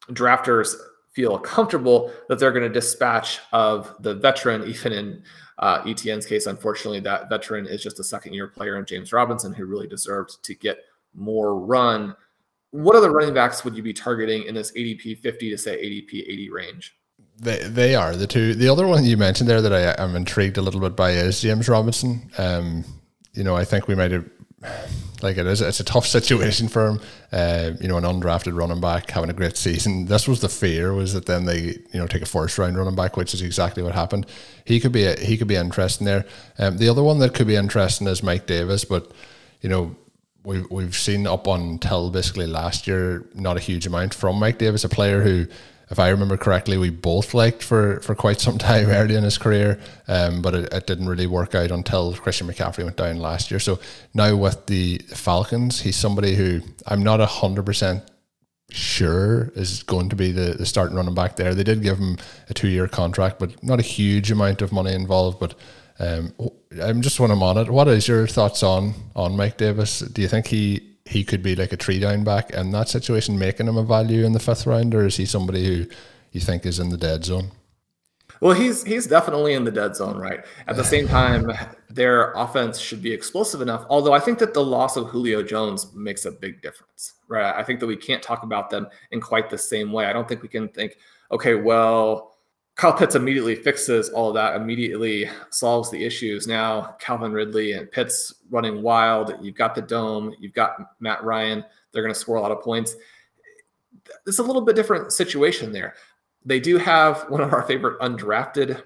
drafters 0.10 0.76
feel 1.14 1.38
comfortable 1.40 2.12
that 2.28 2.40
they're 2.40 2.52
going 2.52 2.64
to 2.64 2.70
dispatch 2.70 3.40
of 3.54 3.96
the 4.02 4.16
veteran, 4.16 4.64
even 4.68 4.92
in 4.92 5.24
uh, 5.60 5.82
Etienne's 5.86 6.26
case. 6.26 6.46
Unfortunately, 6.46 7.00
that 7.00 7.30
veteran 7.30 7.66
is 7.66 7.82
just 7.82 8.00
a 8.00 8.04
second 8.04 8.34
year 8.34 8.48
player 8.48 8.78
in 8.78 8.86
James 8.86 9.14
Robinson 9.14 9.54
who 9.54 9.66
really 9.66 9.88
deserved 9.88 10.44
to 10.44 10.56
get 10.56 10.80
more 11.14 11.60
run. 11.60 12.16
What 12.72 12.96
other 12.96 13.12
running 13.12 13.34
backs 13.34 13.64
would 13.64 13.78
you 13.78 13.84
be 13.84 13.94
targeting 13.94 14.44
in 14.44 14.56
this 14.56 14.74
ADP 14.74 15.20
50 15.20 15.50
to 15.52 15.58
say 15.58 15.78
ADP 15.78 16.24
80 16.28 16.50
range? 16.50 16.98
They 17.38 17.64
they 17.64 17.96
are 17.96 18.16
the 18.16 18.28
two. 18.28 18.56
The 18.56 18.70
other 18.70 18.88
one 18.88 19.06
you 19.06 19.18
mentioned 19.18 19.50
there 19.50 19.62
that 19.62 19.74
I 19.74 20.02
am 20.02 20.16
intrigued 20.16 20.58
a 20.58 20.62
little 20.62 20.80
bit 20.80 20.96
by 20.96 21.12
is 21.12 21.42
James 21.42 21.68
Robinson. 21.68 22.30
Um, 22.38 22.86
you 23.34 23.44
know, 23.44 23.56
I 23.56 23.66
think 23.66 23.88
we 23.88 23.96
might 23.96 24.12
have 24.12 24.26
like 25.22 25.38
it 25.38 25.46
is. 25.46 25.62
It's 25.62 25.80
a 25.80 25.84
tough 25.84 26.08
situation 26.18 26.68
for 26.68 26.88
him. 26.88 27.02
Uh, 27.32 27.72
you 27.82 27.88
know, 27.88 27.98
an 27.98 28.04
undrafted 28.04 28.58
running 28.58 28.80
back 28.80 29.10
having 29.12 29.30
a 29.30 29.34
great 29.34 29.58
season. 29.58 30.06
This 30.06 30.28
was 30.28 30.42
the 30.42 30.50
fear 30.50 30.94
was 30.94 31.14
that 31.14 31.26
then 31.26 31.46
they 31.46 31.62
you 31.62 32.00
know 32.00 32.08
take 32.08 32.22
a 32.22 32.28
first 32.28 32.58
round 32.58 32.78
running 32.78 32.96
back, 32.96 33.18
which 33.18 33.34
is 33.34 33.42
exactly 33.42 33.84
what 33.84 33.94
happened. 33.94 34.26
He 34.64 34.80
could 34.80 34.92
be 34.92 35.06
a, 35.06 35.20
he 35.20 35.38
could 35.38 35.48
be 35.48 35.56
interesting 35.56 36.06
there. 36.06 36.26
Um, 36.58 36.78
the 36.78 36.90
other 36.90 37.04
one 37.04 37.20
that 37.20 37.34
could 37.34 37.48
be 37.48 37.56
interesting 37.56 38.08
is 38.08 38.24
Mike 38.24 38.46
Davis, 38.46 38.86
but 38.86 39.12
you 39.62 39.70
know. 39.70 39.96
We've, 40.48 40.70
we've 40.70 40.96
seen 40.96 41.26
up 41.26 41.48
until 41.48 42.12
basically 42.12 42.46
last 42.46 42.86
year 42.86 43.28
not 43.34 43.58
a 43.58 43.60
huge 43.60 43.88
amount 43.88 44.14
from 44.14 44.38
Mike 44.38 44.60
Davis, 44.60 44.84
a 44.84 44.90
player 44.90 45.24
who 45.24 45.48
if 45.90 46.00
I 46.00 46.10
remember 46.10 46.38
correctly, 46.38 46.78
we 46.78 46.90
both 46.90 47.34
liked 47.34 47.62
for, 47.62 48.00
for 48.02 48.16
quite 48.16 48.40
some 48.40 48.58
time 48.60 48.88
early 48.88 49.16
in 49.16 49.24
his 49.24 49.38
career, 49.38 49.80
um, 50.08 50.42
but 50.42 50.56
it, 50.56 50.74
it, 50.74 50.88
didn't 50.88 51.08
really 51.08 51.28
work 51.28 51.56
out 51.56 51.72
until 51.72 52.14
Christian 52.16 52.48
McCaffrey 52.48 52.84
went 52.84 52.98
down 52.98 53.18
last 53.18 53.52
year. 53.52 53.60
So 53.60 53.80
now 54.14 54.36
with 54.36 54.66
the 54.66 55.00
Falcons, 55.10 55.82
he's 55.82 55.96
somebody 55.96 56.36
who 56.36 56.62
I'm 56.88 57.04
not 57.04 57.20
hundred 57.20 57.66
percent 57.66 58.04
sure 58.70 59.52
is 59.56 59.84
going 59.84 60.10
to 60.10 60.16
be 60.16 60.32
the, 60.32 60.56
the 60.58 60.66
starting 60.66 60.96
running 60.98 61.14
back 61.14 61.36
there. 61.36 61.54
They 61.54 61.64
did 61.64 61.84
give 61.84 61.98
him 61.98 62.18
a 62.50 62.54
two 62.54 62.68
year 62.68 62.88
contract, 62.88 63.40
but 63.40 63.64
not 63.64 63.80
a 63.80 63.84
huge 63.84 64.32
amount 64.32 64.62
of 64.62 64.72
money 64.72 64.94
involved. 64.94 65.40
But 65.40 65.56
um, 66.00 66.34
I'm 66.82 67.02
just 67.02 67.20
I'm 67.20 67.44
on 67.44 67.58
it. 67.58 67.70
What 67.70 67.88
is 67.88 68.08
your 68.08 68.28
thoughts 68.28 68.64
on 68.64 68.94
on 69.16 69.38
Mike 69.38 69.58
Davis? 69.58 70.00
Do 70.00 70.22
you 70.22 70.28
think 70.28 70.48
he 70.48 70.95
he 71.06 71.24
could 71.24 71.44
be 71.44 71.56
like 71.56 71.72
a 71.72 71.78
three 71.78 72.00
down 72.00 72.24
back 72.24 72.50
in 72.52 72.72
that 72.72 72.90
situation, 72.90 73.38
making 73.38 73.68
him 73.68 73.78
a 73.78 73.84
value 73.84 74.26
in 74.26 74.34
the 74.34 74.40
fifth 74.40 74.66
round, 74.66 74.94
or 74.96 75.06
is 75.06 75.18
he 75.18 75.26
somebody 75.26 75.66
who 75.66 75.86
you 76.32 76.42
think 76.42 76.66
is 76.66 76.80
in 76.80 76.90
the 76.90 76.98
dead 76.98 77.24
zone? 77.24 77.52
Well, 78.42 78.54
he's 78.54 78.84
he's 78.84 79.08
definitely 79.08 79.54
in 79.54 79.64
the 79.64 79.72
dead 79.72 79.96
zone, 79.96 80.18
right? 80.18 80.44
At 80.68 80.76
the 80.76 80.84
same 80.84 81.08
time, 81.20 81.52
their 81.90 82.34
offense 82.34 82.80
should 82.80 83.02
be 83.02 83.14
explosive 83.14 83.62
enough. 83.62 83.86
Although 83.90 84.14
I 84.14 84.20
think 84.20 84.40
that 84.40 84.54
the 84.54 84.64
loss 84.64 84.98
of 84.98 85.08
Julio 85.08 85.42
Jones 85.42 85.94
makes 85.94 86.26
a 86.26 86.32
big 86.32 86.62
difference, 86.62 87.14
right? 87.28 87.56
I 87.56 87.64
think 87.64 87.80
that 87.80 87.88
we 87.88 87.96
can't 87.96 88.22
talk 88.22 88.44
about 88.44 88.70
them 88.70 88.88
in 89.12 89.22
quite 89.22 89.50
the 89.50 89.58
same 89.58 89.92
way. 89.92 90.06
I 90.06 90.14
don't 90.14 90.28
think 90.28 90.42
we 90.42 90.50
can 90.50 90.68
think, 90.70 90.98
okay, 91.32 91.56
well, 91.56 92.35
Kyle 92.76 92.92
Pitts 92.92 93.16
immediately 93.16 93.56
fixes 93.56 94.10
all 94.10 94.30
of 94.30 94.34
that, 94.36 94.56
immediately 94.56 95.30
solves 95.50 95.90
the 95.90 96.04
issues. 96.04 96.46
Now 96.46 96.96
Calvin 97.00 97.32
Ridley 97.32 97.72
and 97.72 97.90
Pitts 97.90 98.34
running 98.50 98.82
wild. 98.82 99.34
You've 99.42 99.56
got 99.56 99.76
the 99.76 99.82
dome. 99.82 100.36
You've 100.40 100.54
got 100.54 100.76
Matt 101.00 101.24
Ryan. 101.24 101.64
They're 101.92 102.04
going 102.04 102.14
to 102.14 102.20
score 102.20 102.36
a 102.36 102.42
lot 102.42 102.52
of 102.52 102.62
points. 102.62 102.96
It's 104.28 104.40
a 104.40 104.44
little 104.44 104.62
bit 104.62 104.76
different 104.76 105.14
situation 105.14 105.72
there. 105.72 105.96
They 106.44 106.60
do 106.60 106.78
have 106.78 107.24
one 107.30 107.42
of 107.42 107.54
our 107.54 107.64
favorite 107.64 108.00
undrafted 108.02 108.84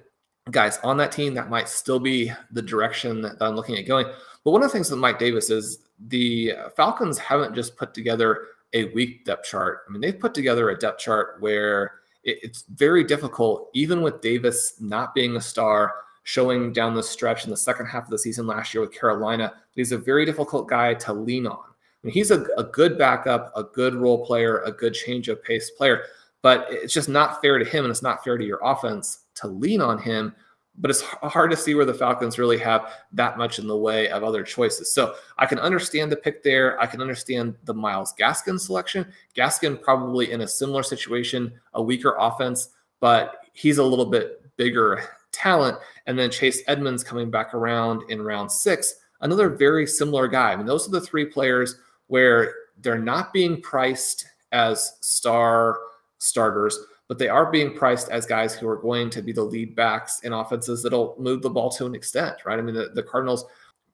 guys 0.52 0.78
on 0.84 0.98
that 0.98 1.12
team. 1.12 1.34
That 1.34 1.50
might 1.50 1.68
still 1.68 2.00
be 2.00 2.32
the 2.52 2.62
direction 2.62 3.22
that 3.22 3.42
I'm 3.42 3.56
looking 3.56 3.78
at 3.78 3.88
going. 3.88 4.06
But 4.44 4.52
one 4.52 4.62
of 4.62 4.70
the 4.70 4.74
things 4.74 4.92
with 4.92 5.00
Mike 5.00 5.18
Davis 5.18 5.50
is 5.50 5.80
the 6.08 6.54
Falcons 6.78 7.18
haven't 7.18 7.56
just 7.56 7.76
put 7.76 7.96
together 7.96 8.46
a 8.74 8.86
weak 8.94 9.26
depth 9.26 9.46
chart. 9.46 9.80
I 9.88 9.92
mean, 9.92 10.00
they've 10.00 10.20
put 10.20 10.36
together 10.36 10.70
a 10.70 10.78
depth 10.78 11.00
chart 11.00 11.38
where 11.40 11.99
it's 12.42 12.66
very 12.76 13.04
difficult, 13.04 13.70
even 13.74 14.02
with 14.02 14.22
Davis 14.22 14.76
not 14.80 15.14
being 15.14 15.36
a 15.36 15.42
star, 15.42 15.94
showing 16.24 16.72
down 16.72 16.94
the 16.94 17.04
stretch 17.04 17.46
in 17.46 17.50
the 17.50 17.58
second 17.58 17.88
half 17.88 18.04
of 18.04 18.10
the 18.10 18.18
season 18.18 18.46
last 18.46 18.74
year 18.74 18.82
with 18.82 18.94
Carolina. 18.94 19.54
He's 19.76 19.92
a 19.92 19.98
very 19.98 20.26
difficult 20.26 20.68
guy 20.68 20.94
to 20.94 21.14
lean 21.14 21.48
on. 21.48 21.58
I 21.58 22.08
mean, 22.08 22.14
he's 22.14 22.32
a, 22.32 22.46
a 22.58 22.64
good 22.64 22.98
backup, 22.98 23.52
a 23.56 23.64
good 23.64 23.96
role 23.96 24.26
player, 24.26 24.60
a 24.60 24.72
good 24.72 24.94
change 24.94 25.28
of 25.28 25.44
pace 25.44 25.72
player, 25.72 26.04
but 26.42 26.68
it's 26.70 26.94
just 26.94 27.10
not 27.10 27.42
fair 27.42 27.58
to 27.58 27.66
him 27.66 27.84
and 27.84 27.92
it's 27.92 28.04
not 28.04 28.24
fair 28.24 28.38
to 28.38 28.46
your 28.46 28.60
offense 28.64 29.26
to 29.36 29.48
lean 29.48 29.82
on 29.82 29.98
him 29.98 30.36
but 30.80 30.90
it's 30.90 31.02
hard 31.02 31.52
to 31.52 31.58
see 31.58 31.76
where 31.76 31.86
the 31.86 31.94
Falcons 31.94 32.40
really 32.40 32.58
have 32.58 32.94
that 33.12 33.38
much 33.38 33.60
in 33.60 33.68
the 33.68 33.78
way 33.78 34.10
of 34.10 34.24
other 34.24 34.44
choices. 34.44 34.94
So 34.94 35.16
I 35.38 35.46
can 35.46 35.60
understand 35.60 36.12
the 36.12 36.16
pick 36.16 36.42
there. 36.42 36.80
I 36.80 36.86
can 36.86 37.02
understand 37.02 37.56
the 37.66 37.74
Myles 37.74 38.14
Gaskin 38.18 38.60
selection. 38.60 39.06
Gaskin 39.36 39.82
probably 39.82 40.32
in 40.32 40.42
a 40.42 40.48
similar 40.48 40.84
situation, 40.84 41.52
a 41.74 41.82
weaker 41.82 42.16
offense, 42.18 42.70
but 43.02 43.42
he's 43.54 43.78
a 43.78 43.84
little 43.84 44.06
bit 44.06 44.42
bigger 44.56 45.04
talent. 45.32 45.78
And 46.08 46.18
then 46.18 46.32
Chase 46.32 46.62
Edmonds 46.68 47.04
coming 47.04 47.30
back 47.30 47.54
around 47.54 48.10
in 48.10 48.22
round 48.22 48.52
six, 48.52 48.96
another 49.22 49.50
very 49.50 49.86
similar 49.86 50.28
guy. 50.28 50.54
I 50.54 50.56
mean, 50.56 50.66
those 50.66 50.88
are 50.88 50.92
the 50.92 51.02
three 51.02 51.26
players 51.26 51.76
where 52.08 52.54
they're 52.78 52.98
not 52.98 53.34
being 53.34 53.62
priced 53.62 54.26
as 54.54 54.94
star 55.02 55.78
starters, 56.18 56.78
but 57.10 57.18
they 57.18 57.28
are 57.28 57.52
being 57.52 57.74
priced 57.74 58.10
as 58.10 58.28
guys 58.28 58.54
who 58.54 58.70
are 58.70 58.78
going 58.78 59.10
to 59.10 59.24
be 59.24 59.34
the 59.34 59.44
lead 59.44 59.76
backs 59.76 60.20
in 60.20 60.32
offenses 60.32 60.84
that'll 60.84 61.16
move 61.18 61.42
the 61.42 61.50
ball 61.50 61.72
to 61.72 61.88
an 61.88 61.96
extent, 61.96 62.38
right? 62.46 62.60
I 62.60 62.62
mean, 62.62 62.76
the, 62.76 62.92
the 62.94 63.04
Cardinals 63.04 63.46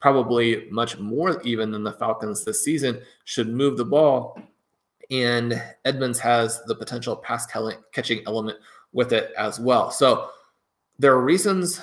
probably 0.02 0.68
much 0.70 1.00
more 1.00 1.42
even 1.44 1.72
than 1.72 1.82
the 1.82 1.94
Falcons 1.94 2.44
this 2.44 2.62
season 2.62 3.02
should 3.24 3.48
move 3.48 3.78
the 3.78 3.86
ball. 3.86 4.38
And 5.10 5.64
Edmonds 5.86 6.20
has 6.20 6.62
the 6.66 6.76
potential 6.76 7.16
pass 7.16 7.48
catching 7.94 8.22
element 8.28 8.60
with 8.92 9.14
it 9.14 9.32
as 9.38 9.62
well. 9.62 9.92
So 9.92 10.30
there 11.00 11.14
are 11.14 11.22
reasons 11.22 11.82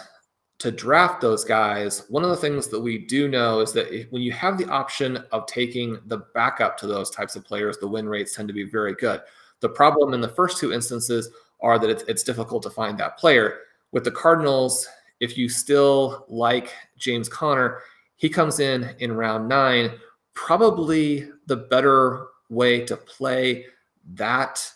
to 0.58 0.70
draft 0.70 1.22
those 1.22 1.44
guys. 1.44 2.04
One 2.10 2.24
of 2.24 2.30
the 2.30 2.36
things 2.36 2.68
that 2.68 2.80
we 2.80 2.98
do 2.98 3.26
know 3.26 3.60
is 3.60 3.72
that 3.72 4.06
when 4.10 4.20
you 4.20 4.32
have 4.32 4.58
the 4.58 4.68
option 4.68 5.16
of 5.32 5.46
taking 5.46 5.98
the 6.06 6.18
backup 6.34 6.76
to 6.78 6.86
those 6.86 7.10
types 7.10 7.36
of 7.36 7.44
players, 7.44 7.78
the 7.78 7.88
win 7.88 8.06
rates 8.06 8.36
tend 8.36 8.48
to 8.48 8.54
be 8.54 8.64
very 8.64 8.94
good. 8.94 9.22
The 9.62 9.70
problem 9.70 10.12
in 10.12 10.20
the 10.20 10.28
first 10.28 10.58
two 10.58 10.72
instances 10.72 11.30
are 11.60 11.78
that 11.78 11.88
it's, 11.88 12.02
it's 12.08 12.24
difficult 12.24 12.62
to 12.64 12.70
find 12.70 12.98
that 12.98 13.16
player. 13.16 13.60
With 13.92 14.04
the 14.04 14.10
Cardinals, 14.10 14.86
if 15.20 15.38
you 15.38 15.48
still 15.48 16.26
like 16.28 16.74
James 16.98 17.28
Conner, 17.28 17.78
he 18.16 18.28
comes 18.28 18.60
in 18.60 18.94
in 18.98 19.12
round 19.12 19.48
nine, 19.48 19.92
probably 20.34 21.30
the 21.46 21.56
better 21.56 22.26
way 22.50 22.84
to 22.84 22.96
play 22.96 23.66
that 24.14 24.68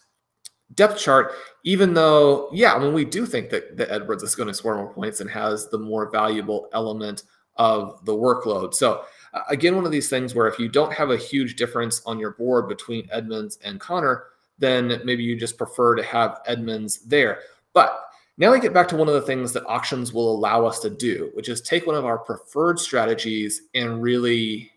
depth 0.74 0.98
chart, 0.98 1.32
even 1.64 1.92
though, 1.92 2.48
yeah, 2.52 2.74
I 2.74 2.78
mean, 2.78 2.94
we 2.94 3.04
do 3.04 3.26
think 3.26 3.50
that, 3.50 3.76
that 3.76 3.90
Edwards 3.92 4.22
is 4.22 4.34
going 4.34 4.48
to 4.48 4.54
score 4.54 4.76
more 4.76 4.92
points 4.92 5.20
and 5.20 5.30
has 5.30 5.68
the 5.68 5.78
more 5.78 6.10
valuable 6.10 6.68
element 6.72 7.24
of 7.56 8.04
the 8.04 8.12
workload. 8.14 8.74
So, 8.74 9.04
again, 9.48 9.74
one 9.74 9.86
of 9.86 9.92
these 9.92 10.08
things 10.08 10.34
where 10.34 10.46
if 10.46 10.58
you 10.58 10.68
don't 10.68 10.92
have 10.92 11.10
a 11.10 11.16
huge 11.16 11.56
difference 11.56 12.02
on 12.06 12.18
your 12.18 12.32
board 12.32 12.68
between 12.68 13.08
Edmonds 13.10 13.58
and 13.64 13.80
Conner, 13.80 14.24
then 14.58 15.00
maybe 15.04 15.22
you 15.22 15.36
just 15.36 15.58
prefer 15.58 15.94
to 15.94 16.02
have 16.02 16.40
Edmonds 16.46 17.00
there. 17.00 17.40
But 17.72 18.02
now 18.38 18.52
we 18.52 18.60
get 18.60 18.75
back 18.75 18.88
to 18.88 18.96
one 18.96 19.08
of 19.08 19.14
the 19.14 19.22
things 19.22 19.52
that 19.52 19.66
auctions 19.66 20.12
will 20.12 20.30
allow 20.34 20.64
us 20.66 20.80
to 20.80 20.90
do, 20.90 21.30
which 21.34 21.48
is 21.48 21.60
take 21.60 21.86
one 21.86 21.96
of 21.96 22.04
our 22.04 22.18
preferred 22.18 22.78
strategies 22.78 23.62
and 23.75 24.02
really 24.02 24.70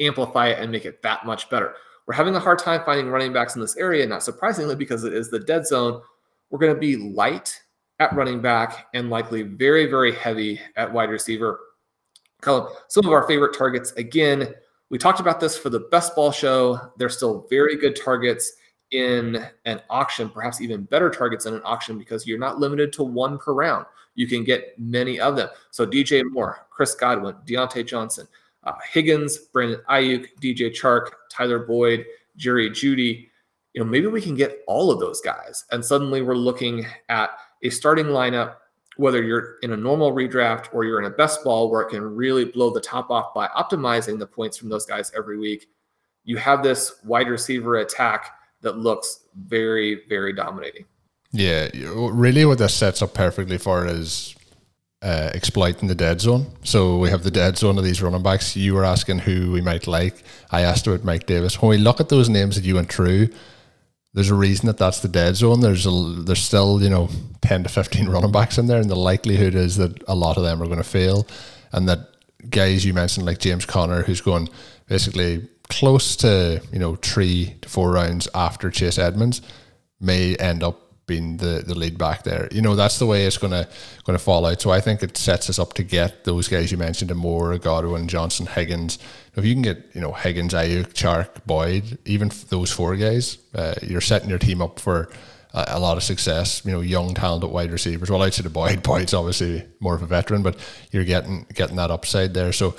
amplify 0.00 0.48
it 0.48 0.58
and 0.58 0.70
make 0.70 0.84
it 0.84 1.02
that 1.02 1.24
much 1.24 1.48
better. 1.48 1.74
We're 2.06 2.14
having 2.14 2.36
a 2.36 2.40
hard 2.40 2.58
time 2.58 2.82
finding 2.84 3.08
running 3.08 3.32
backs 3.32 3.56
in 3.56 3.60
this 3.60 3.76
area, 3.76 4.06
not 4.06 4.22
surprisingly, 4.22 4.76
because 4.76 5.04
it 5.04 5.12
is 5.12 5.30
the 5.30 5.40
dead 5.40 5.66
zone. 5.66 6.00
We're 6.50 6.58
going 6.58 6.74
to 6.74 6.80
be 6.80 6.96
light 6.96 7.60
at 7.98 8.14
running 8.14 8.40
back 8.40 8.86
and 8.94 9.10
likely 9.10 9.42
very, 9.42 9.86
very 9.86 10.12
heavy 10.12 10.60
at 10.76 10.92
wide 10.92 11.10
receiver. 11.10 11.60
Some 12.44 13.06
of 13.06 13.12
our 13.12 13.26
favorite 13.26 13.56
targets, 13.56 13.90
again, 13.92 14.54
we 14.90 14.98
talked 14.98 15.18
about 15.18 15.40
this 15.40 15.58
for 15.58 15.70
the 15.70 15.88
best 15.90 16.14
ball 16.14 16.30
show. 16.30 16.92
They're 16.96 17.08
still 17.08 17.46
very 17.50 17.76
good 17.76 17.96
targets 17.96 18.52
in 18.92 19.44
an 19.64 19.80
auction, 19.90 20.28
perhaps 20.28 20.60
even 20.60 20.82
better 20.84 21.10
targets 21.10 21.46
in 21.46 21.54
an 21.54 21.62
auction 21.64 21.98
because 21.98 22.26
you're 22.26 22.38
not 22.38 22.58
limited 22.58 22.92
to 22.94 23.02
one 23.02 23.38
per 23.38 23.52
round. 23.52 23.86
You 24.14 24.26
can 24.26 24.44
get 24.44 24.78
many 24.78 25.20
of 25.20 25.36
them. 25.36 25.48
So 25.70 25.86
DJ 25.86 26.22
Moore, 26.24 26.66
Chris 26.70 26.94
Godwin, 26.94 27.36
Diontae 27.46 27.86
Johnson, 27.86 28.26
uh, 28.64 28.74
Higgins, 28.90 29.38
Brandon 29.38 29.80
Aiyuk, 29.90 30.26
DJ 30.40 30.70
Chark, 30.70 31.10
Tyler 31.30 31.60
Boyd, 31.60 32.04
Jerry 32.36 32.70
Jeudy. 32.70 33.28
You 33.74 33.84
know, 33.84 33.90
maybe 33.90 34.06
we 34.06 34.20
can 34.20 34.34
get 34.34 34.60
all 34.66 34.90
of 34.90 35.00
those 35.00 35.20
guys. 35.20 35.64
And 35.70 35.84
suddenly 35.84 36.22
we're 36.22 36.34
looking 36.34 36.86
at 37.08 37.30
a 37.62 37.70
starting 37.70 38.06
lineup, 38.06 38.56
whether 38.96 39.22
you're 39.22 39.58
in 39.62 39.72
a 39.72 39.76
normal 39.76 40.12
redraft 40.12 40.72
or 40.72 40.84
you're 40.84 40.98
in 40.98 41.06
a 41.06 41.10
best 41.10 41.44
ball 41.44 41.70
where 41.70 41.82
it 41.82 41.90
can 41.90 42.02
really 42.02 42.46
blow 42.46 42.70
the 42.70 42.80
top 42.80 43.10
off 43.10 43.34
by 43.34 43.48
optimizing 43.48 44.18
the 44.18 44.26
points 44.26 44.56
from 44.56 44.70
those 44.70 44.86
guys 44.86 45.12
every 45.14 45.38
week. 45.38 45.68
You 46.24 46.38
have 46.38 46.62
this 46.62 47.00
wide 47.04 47.28
receiver 47.28 47.76
attack 47.76 48.32
that 48.66 48.76
looks 48.76 49.20
very, 49.36 50.02
very 50.08 50.32
dominating. 50.32 50.84
Yeah, 51.30 51.68
really, 51.72 52.44
what 52.44 52.58
this 52.58 52.74
sets 52.74 53.00
up 53.00 53.14
perfectly 53.14 53.58
for 53.58 53.86
is 53.86 54.34
uh, 55.02 55.30
exploiting 55.34 55.88
the 55.88 55.94
dead 55.94 56.20
zone. 56.20 56.46
So 56.64 56.98
we 56.98 57.10
have 57.10 57.22
the 57.22 57.30
dead 57.30 57.56
zone 57.56 57.78
of 57.78 57.84
these 57.84 58.02
running 58.02 58.22
backs. 58.22 58.56
You 58.56 58.74
were 58.74 58.84
asking 58.84 59.20
who 59.20 59.52
we 59.52 59.60
might 59.60 59.86
like. 59.86 60.24
I 60.50 60.62
asked 60.62 60.86
about 60.86 61.04
Mike 61.04 61.26
Davis. 61.26 61.62
When 61.62 61.70
we 61.70 61.78
look 61.78 62.00
at 62.00 62.08
those 62.08 62.28
names 62.28 62.56
that 62.56 62.64
you 62.64 62.74
went 62.74 62.92
through, 62.92 63.28
there's 64.14 64.30
a 64.30 64.34
reason 64.34 64.66
that 64.66 64.78
that's 64.78 65.00
the 65.00 65.08
dead 65.08 65.36
zone. 65.36 65.60
There's 65.60 65.86
a 65.86 65.90
there's 65.90 66.42
still 66.42 66.82
you 66.82 66.90
know 66.90 67.08
ten 67.42 67.62
to 67.62 67.68
fifteen 67.68 68.08
running 68.08 68.32
backs 68.32 68.58
in 68.58 68.66
there, 68.66 68.80
and 68.80 68.90
the 68.90 68.96
likelihood 68.96 69.54
is 69.54 69.76
that 69.76 70.02
a 70.08 70.14
lot 70.16 70.36
of 70.36 70.42
them 70.42 70.60
are 70.60 70.66
going 70.66 70.78
to 70.78 70.84
fail, 70.84 71.26
and 71.70 71.88
that 71.88 72.00
guys 72.50 72.84
you 72.84 72.94
mentioned 72.94 73.26
like 73.26 73.38
James 73.38 73.64
Conner, 73.64 74.02
who's 74.02 74.20
going 74.20 74.48
basically 74.88 75.48
close 75.68 76.16
to 76.16 76.62
you 76.72 76.78
know 76.78 76.96
three 76.96 77.56
to 77.62 77.68
four 77.68 77.92
rounds 77.92 78.28
after 78.34 78.70
Chase 78.70 78.98
Edmonds, 78.98 79.42
may 80.00 80.36
end 80.36 80.62
up 80.62 80.86
being 81.06 81.36
the, 81.36 81.62
the 81.64 81.74
lead 81.74 81.96
back 81.96 82.24
there. 82.24 82.48
You 82.50 82.62
know, 82.62 82.74
that's 82.74 82.98
the 82.98 83.06
way 83.06 83.26
it's 83.26 83.38
gonna 83.38 83.68
gonna 84.04 84.18
fall 84.18 84.44
out. 84.44 84.60
So 84.60 84.70
I 84.70 84.80
think 84.80 85.02
it 85.02 85.16
sets 85.16 85.48
us 85.48 85.58
up 85.58 85.74
to 85.74 85.84
get 85.84 86.24
those 86.24 86.48
guys 86.48 86.72
you 86.72 86.78
mentioned, 86.78 87.14
Moore, 87.14 87.56
Godwin, 87.58 88.08
Johnson, 88.08 88.46
Higgins. 88.46 88.98
If 89.36 89.44
you 89.44 89.54
can 89.54 89.62
get, 89.62 89.90
you 89.94 90.00
know, 90.00 90.12
Higgins, 90.12 90.52
Aiyuk, 90.52 90.94
Chark, 90.94 91.44
Boyd, 91.46 91.98
even 92.04 92.30
those 92.48 92.72
four 92.72 92.96
guys, 92.96 93.38
uh, 93.54 93.74
you're 93.82 94.00
setting 94.00 94.28
your 94.28 94.38
team 94.38 94.60
up 94.60 94.80
for 94.80 95.10
a, 95.54 95.64
a, 95.68 95.80
lot 95.80 95.96
of 95.96 96.02
success. 96.02 96.62
You 96.64 96.72
know, 96.72 96.80
young, 96.80 97.14
talented 97.14 97.50
wide 97.50 97.70
receivers. 97.70 98.10
Well, 98.10 98.22
outside 98.22 98.46
of 98.46 98.52
Boyd, 98.52 98.82
Boyd's 98.82 99.14
obviously 99.14 99.64
more 99.78 99.94
of 99.94 100.02
a 100.02 100.06
veteran, 100.06 100.42
but 100.42 100.58
you're 100.90 101.04
getting 101.04 101.46
getting 101.54 101.76
that 101.76 101.92
upside 101.92 102.34
there. 102.34 102.52
So 102.52 102.74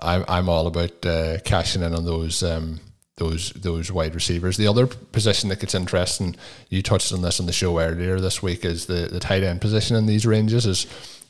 I'm 0.00 0.24
I'm 0.28 0.48
all 0.48 0.66
about 0.66 1.04
uh, 1.04 1.38
cashing 1.44 1.82
in 1.82 1.94
on 1.94 2.04
those. 2.04 2.42
Um, 2.42 2.80
those 3.16 3.50
those 3.50 3.92
wide 3.92 4.14
receivers. 4.14 4.56
The 4.56 4.66
other 4.66 4.86
position 4.86 5.48
that 5.50 5.60
gets 5.60 5.74
interesting, 5.74 6.34
you 6.70 6.82
touched 6.82 7.12
on 7.12 7.22
this 7.22 7.40
on 7.40 7.46
the 7.46 7.52
show 7.52 7.78
earlier 7.78 8.18
this 8.20 8.42
week, 8.42 8.64
is 8.64 8.86
the 8.86 9.08
the 9.10 9.20
tight 9.20 9.42
end 9.42 9.60
position 9.60 9.96
in 9.96 10.06
these 10.06 10.26
ranges. 10.26 10.66
Is 10.66 10.86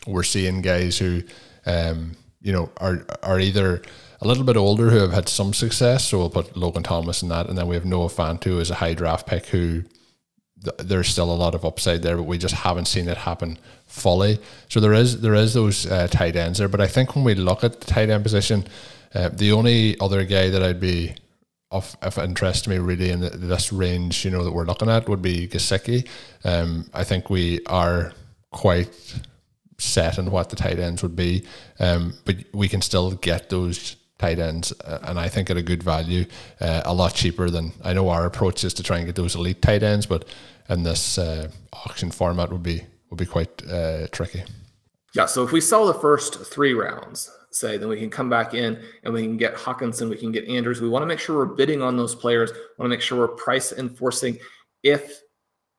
we're 0.07 0.22
seeing 0.22 0.62
guys 0.62 0.98
who, 0.98 1.22
um, 1.66 2.12
you 2.40 2.53
know, 2.53 2.70
are 2.79 3.05
are 3.22 3.40
either 3.40 3.83
a 4.20 4.27
little 4.27 4.44
bit 4.44 4.57
older 4.57 4.90
who 4.90 4.98
have 4.98 5.12
had 5.12 5.29
some 5.29 5.53
success. 5.53 6.09
So 6.09 6.18
we'll 6.18 6.31
put 6.31 6.57
Logan 6.57 6.85
Thomas 6.85 7.22
in 7.22 7.29
that, 7.31 7.48
and 7.48 7.59
then 7.59 7.66
we 7.66 7.75
have 7.75 7.85
Noah 7.85 8.09
Fant 8.09 8.42
who 8.44 8.59
is 8.61 8.70
a 8.70 8.77
high 8.77 8.94
draft 8.94 9.27
pick 9.27 9.46
who 9.46 9.83
th- 10.64 10.88
there's 10.88 11.09
still 11.09 11.31
a 11.33 11.35
lot 11.35 11.55
of 11.55 11.64
upside 11.64 12.03
there, 12.03 12.16
but 12.16 12.25
we 12.25 12.38
just 12.38 12.55
haven't 12.55 12.87
seen 12.87 13.09
it 13.09 13.16
happen 13.18 13.59
fully. 13.87 14.38
So 14.68 14.81
there 14.81 14.92
is 14.92 15.20
there 15.20 15.35
is 15.35 15.55
those 15.55 15.87
uh, 15.87 16.09
tight 16.09 16.37
ends 16.37 16.59
there, 16.59 16.68
but 16.68 16.81
I 16.81 16.87
think 16.87 17.14
when 17.14 17.25
we 17.25 17.35
look 17.35 17.64
at 17.64 17.81
the 17.81 17.87
tight 17.87 18.11
end 18.11 18.22
position, 18.22 18.64
uh, 19.14 19.29
the 19.29 19.53
only 19.53 19.98
other 20.01 20.25
guy 20.25 20.51
that 20.51 20.62
I'd 20.62 20.81
be 20.81 21.14
of, 21.70 21.96
of 22.03 22.18
interest 22.18 22.64
to 22.64 22.70
me 22.70 22.79
really 22.79 23.11
in 23.11 23.20
the, 23.20 23.31
this 23.31 23.72
range, 23.72 24.25
you 24.25 24.31
know, 24.31 24.44
that 24.44 24.53
we're 24.53 24.66
looking 24.66 24.90
at 24.90 25.09
would 25.09 25.22
be 25.22 25.48
Gesicki. 25.48 26.07
Um, 26.44 26.88
I 26.92 27.05
think 27.05 27.31
we 27.31 27.61
are 27.66 28.12
quite 28.51 28.90
set 29.79 30.18
in 30.18 30.31
what 30.31 30.51
the 30.51 30.57
tight 30.57 30.79
ends 30.79 31.03
would 31.03 31.16
be, 31.16 31.44
um, 31.81 32.14
but 32.25 32.37
we 32.53 32.68
can 32.68 32.83
still 32.83 33.12
get 33.12 33.48
those 33.48 33.96
tight 34.18 34.38
ends, 34.38 34.72
uh, 34.85 35.01
and 35.03 35.18
I 35.18 35.29
think 35.29 35.51
at 35.51 35.57
a 35.57 35.62
good 35.62 35.83
value, 35.83 36.27
uh, 36.61 36.83
a 36.85 36.94
lot 36.94 37.14
cheaper 37.14 37.51
than 37.51 37.72
I 37.83 37.92
know 37.92 38.09
our 38.09 38.25
approach 38.25 38.62
is 38.62 38.72
to 38.75 38.83
try 38.83 38.98
and 38.98 39.07
get 39.07 39.16
those 39.16 39.35
elite 39.35 39.61
tight 39.61 39.83
ends, 39.83 40.07
but 40.07 40.25
in 40.68 40.83
this 40.83 41.18
uh, 41.18 41.48
auction 41.72 42.11
format 42.11 42.51
would 42.51 42.62
be 42.62 42.85
would 43.11 43.18
be 43.18 43.27
quite 43.27 43.66
uh, 43.68 44.07
tricky. 44.11 44.42
Yeah, 45.14 45.27
so 45.27 45.42
if 45.42 45.53
we 45.53 45.61
sell 45.61 45.87
the 45.87 45.94
first 45.94 46.46
three 46.46 46.72
rounds, 46.72 47.31
say, 47.51 47.77
then 47.77 47.88
we 47.88 47.98
can 47.98 48.09
come 48.09 48.31
back 48.31 48.55
in 48.55 48.83
and 49.05 49.12
we 49.12 49.22
can 49.22 49.37
get 49.37 49.55
Hockenson, 49.55 50.09
we 50.09 50.16
can 50.16 50.33
get 50.33 50.48
Andrews. 50.48 50.81
We 50.81 50.88
want 50.88 51.03
to 51.03 51.07
make 51.07 51.18
sure 51.18 51.37
we're 51.37 51.55
bidding 51.55 51.83
on 51.83 51.96
those 51.96 52.14
players. 52.14 52.51
We 52.53 52.59
want 52.79 52.90
to 52.90 52.96
make 52.96 53.03
sure 53.03 53.18
we're 53.18 53.37
price 53.37 53.72
enforcing. 53.72 54.38
If 54.83 55.20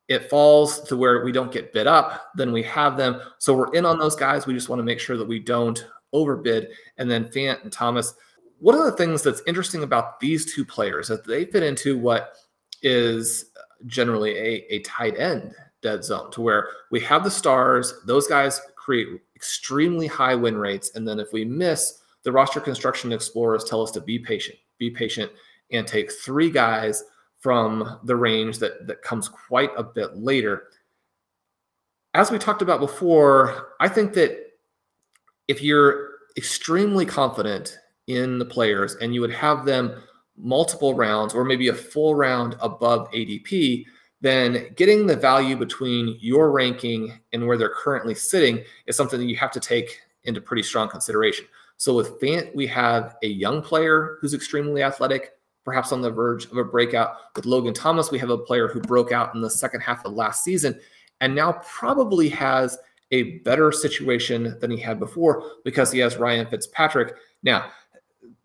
it 0.07 0.29
falls 0.29 0.81
to 0.81 0.97
where 0.97 1.23
we 1.23 1.31
don't 1.31 1.51
get 1.51 1.73
bid 1.73 1.87
up, 1.87 2.31
then 2.35 2.51
we 2.51 2.61
have 2.63 2.97
them. 2.97 3.19
So 3.39 3.55
we're 3.55 3.73
in 3.73 3.85
on 3.85 3.97
those 3.97 4.15
guys. 4.15 4.45
We 4.45 4.53
just 4.53 4.69
want 4.69 4.79
to 4.79 4.83
make 4.83 4.99
sure 4.99 5.17
that 5.17 5.27
we 5.27 5.39
don't 5.39 5.83
overbid. 6.11 6.69
And 6.97 7.09
then 7.09 7.25
Fant 7.25 7.63
and 7.63 7.71
Thomas. 7.71 8.13
One 8.59 8.75
of 8.75 8.85
the 8.85 8.91
things 8.91 9.23
that's 9.23 9.41
interesting 9.47 9.83
about 9.83 10.19
these 10.19 10.53
two 10.53 10.63
players 10.63 11.07
that 11.07 11.25
they 11.25 11.45
fit 11.45 11.63
into 11.63 11.97
what 11.97 12.35
is 12.81 13.45
generally 13.85 14.31
a, 14.37 14.65
a 14.75 14.79
tight 14.79 15.17
end 15.17 15.53
dead 15.81 16.03
zone 16.03 16.31
to 16.31 16.41
where 16.41 16.69
we 16.91 16.99
have 17.01 17.23
the 17.23 17.31
stars, 17.31 17.93
those 18.05 18.27
guys 18.27 18.61
create 18.75 19.07
extremely 19.35 20.07
high 20.07 20.35
win 20.35 20.57
rates. 20.57 20.91
And 20.95 21.07
then 21.07 21.19
if 21.19 21.31
we 21.33 21.45
miss, 21.45 21.99
the 22.23 22.31
roster 22.31 22.59
construction 22.59 23.11
explorers 23.11 23.65
tell 23.65 23.81
us 23.81 23.91
to 23.91 24.01
be 24.01 24.17
patient, 24.17 24.57
be 24.77 24.89
patient, 24.89 25.31
and 25.71 25.85
take 25.85 26.11
three 26.11 26.49
guys 26.49 27.03
from 27.39 27.99
the 28.05 28.15
range 28.15 28.59
that, 28.59 28.87
that 28.87 29.01
comes 29.01 29.27
quite 29.27 29.71
a 29.77 29.83
bit 29.83 30.15
later. 30.15 30.63
As 32.13 32.31
we 32.31 32.39
talked 32.39 32.61
about 32.61 32.79
before, 32.79 33.73
I 33.81 33.89
think 33.89 34.13
that 34.13 34.37
if 35.47 35.61
you're 35.61 36.11
extremely 36.37 37.05
confident 37.05 37.77
in 38.07 38.39
the 38.39 38.45
players 38.45 38.95
and 38.95 39.13
you 39.13 39.21
would 39.21 39.33
have 39.33 39.65
them 39.65 40.01
multiple 40.37 40.93
rounds 40.93 41.33
or 41.33 41.43
maybe 41.43 41.67
a 41.67 41.73
full 41.73 42.15
round 42.15 42.55
above 42.59 43.09
ADP, 43.11 43.85
then 44.21 44.73
getting 44.75 45.05
the 45.05 45.15
value 45.15 45.55
between 45.55 46.17
your 46.21 46.51
ranking 46.51 47.19
and 47.33 47.45
where 47.45 47.57
they're 47.57 47.73
currently 47.75 48.15
sitting 48.15 48.63
is 48.87 48.95
something 48.95 49.19
that 49.19 49.25
you 49.25 49.35
have 49.35 49.51
to 49.51 49.59
take 49.59 49.99
into 50.23 50.41
pretty 50.41 50.63
strong 50.63 50.87
consideration. 50.87 51.45
So 51.77 51.93
with 51.93 52.19
Fant, 52.21 52.55
we 52.55 52.65
have 52.67 53.15
a 53.23 53.27
young 53.27 53.61
player 53.61 54.17
who's 54.21 54.33
extremely 54.33 54.83
athletic, 54.83 55.33
perhaps 55.65 55.91
on 55.91 56.01
the 56.01 56.11
verge 56.11 56.45
of 56.45 56.57
a 56.57 56.63
breakout. 56.63 57.15
With 57.35 57.45
Logan 57.45 57.73
Thomas, 57.73 58.11
we 58.11 58.19
have 58.19 58.29
a 58.29 58.37
player 58.37 58.67
who 58.67 58.79
broke 58.79 59.11
out 59.11 59.35
in 59.35 59.41
the 59.41 59.49
second 59.49 59.81
half 59.81 60.05
of 60.05 60.13
last 60.13 60.43
season 60.43 60.79
and 61.19 61.35
now 61.35 61.53
probably 61.63 62.29
has 62.29 62.77
a 63.11 63.39
better 63.39 63.71
situation 63.71 64.57
than 64.59 64.71
he 64.71 64.77
had 64.77 64.99
before 64.99 65.43
because 65.63 65.91
he 65.91 65.99
has 65.99 66.17
Ryan 66.17 66.47
Fitzpatrick. 66.47 67.15
Now, 67.43 67.71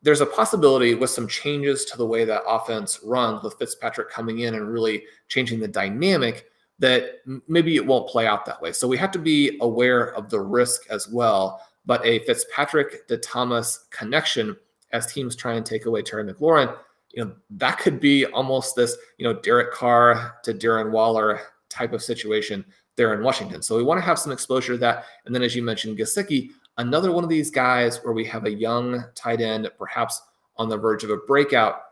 there's 0.02 0.20
a 0.20 0.26
possibility 0.26 0.94
with 0.94 1.11
some 1.11 1.26
changes 1.26 1.84
to 1.87 1.96
the 1.96 2.06
way 2.06 2.24
that 2.24 2.42
offense 2.46 3.00
runs 3.04 3.42
with 3.42 3.58
Fitzpatrick 3.58 4.11
coming 4.11 4.40
in 4.40 4.54
and 4.54 4.72
really 4.72 5.04
changing 5.28 5.58
the 5.58 5.68
dynamic 5.68 6.46
that 6.78 7.16
maybe 7.48 7.74
it 7.74 7.84
won't 7.84 8.08
play 8.08 8.26
out 8.26 8.46
that 8.46 8.62
way. 8.62 8.72
So 8.72 8.87
we 8.87 8.96
have 8.98 9.11
to 9.11 9.18
be 9.18 9.58
aware 9.61 10.14
of 10.14 10.30
the 10.30 10.40
risk 10.40 10.82
as 10.90 11.08
well. 11.08 11.61
But 11.87 12.04
a 12.06 12.20
Fitzpatrick 12.20 13.08
to 13.08 13.16
Thomas 13.16 13.87
connection 13.90 14.56
as 14.92 15.12
teams 15.12 15.34
try 15.34 15.54
and 15.54 15.66
take 15.66 15.87
away 15.87 16.02
Terry 16.02 16.24
McLaurin, 16.24 16.76
you 17.11 17.24
know, 17.24 17.32
that 17.50 17.78
could 17.78 17.98
be 17.98 18.26
almost 18.26 18.76
this, 18.76 18.96
you 19.16 19.24
know, 19.24 19.40
Derek 19.40 19.72
Carr 19.72 20.37
to 20.44 20.54
Darren 20.54 20.90
Waller 20.90 21.40
type 21.68 21.92
of 21.92 22.02
situation 22.02 22.64
there 22.96 23.14
in 23.14 23.22
Washington. 23.22 23.62
So 23.62 23.76
we 23.76 23.82
want 23.82 23.98
to 23.98 24.04
have 24.04 24.18
some 24.18 24.32
exposure 24.32 24.74
to 24.74 24.78
that. 24.78 25.06
And 25.24 25.34
then 25.34 25.42
as 25.42 25.56
you 25.56 25.62
mentioned, 25.62 25.98
Gesicki, 25.98 26.50
another 26.78 27.12
one 27.12 27.24
of 27.24 27.30
these 27.30 27.50
guys 27.50 28.02
where 28.02 28.14
we 28.14 28.24
have 28.24 28.46
a 28.46 28.50
young 28.50 29.04
tight 29.14 29.40
end, 29.40 29.70
perhaps 29.78 30.22
on 30.56 30.68
the 30.68 30.76
verge 30.76 31.04
of 31.04 31.10
a 31.10 31.16
breakout. 31.16 31.82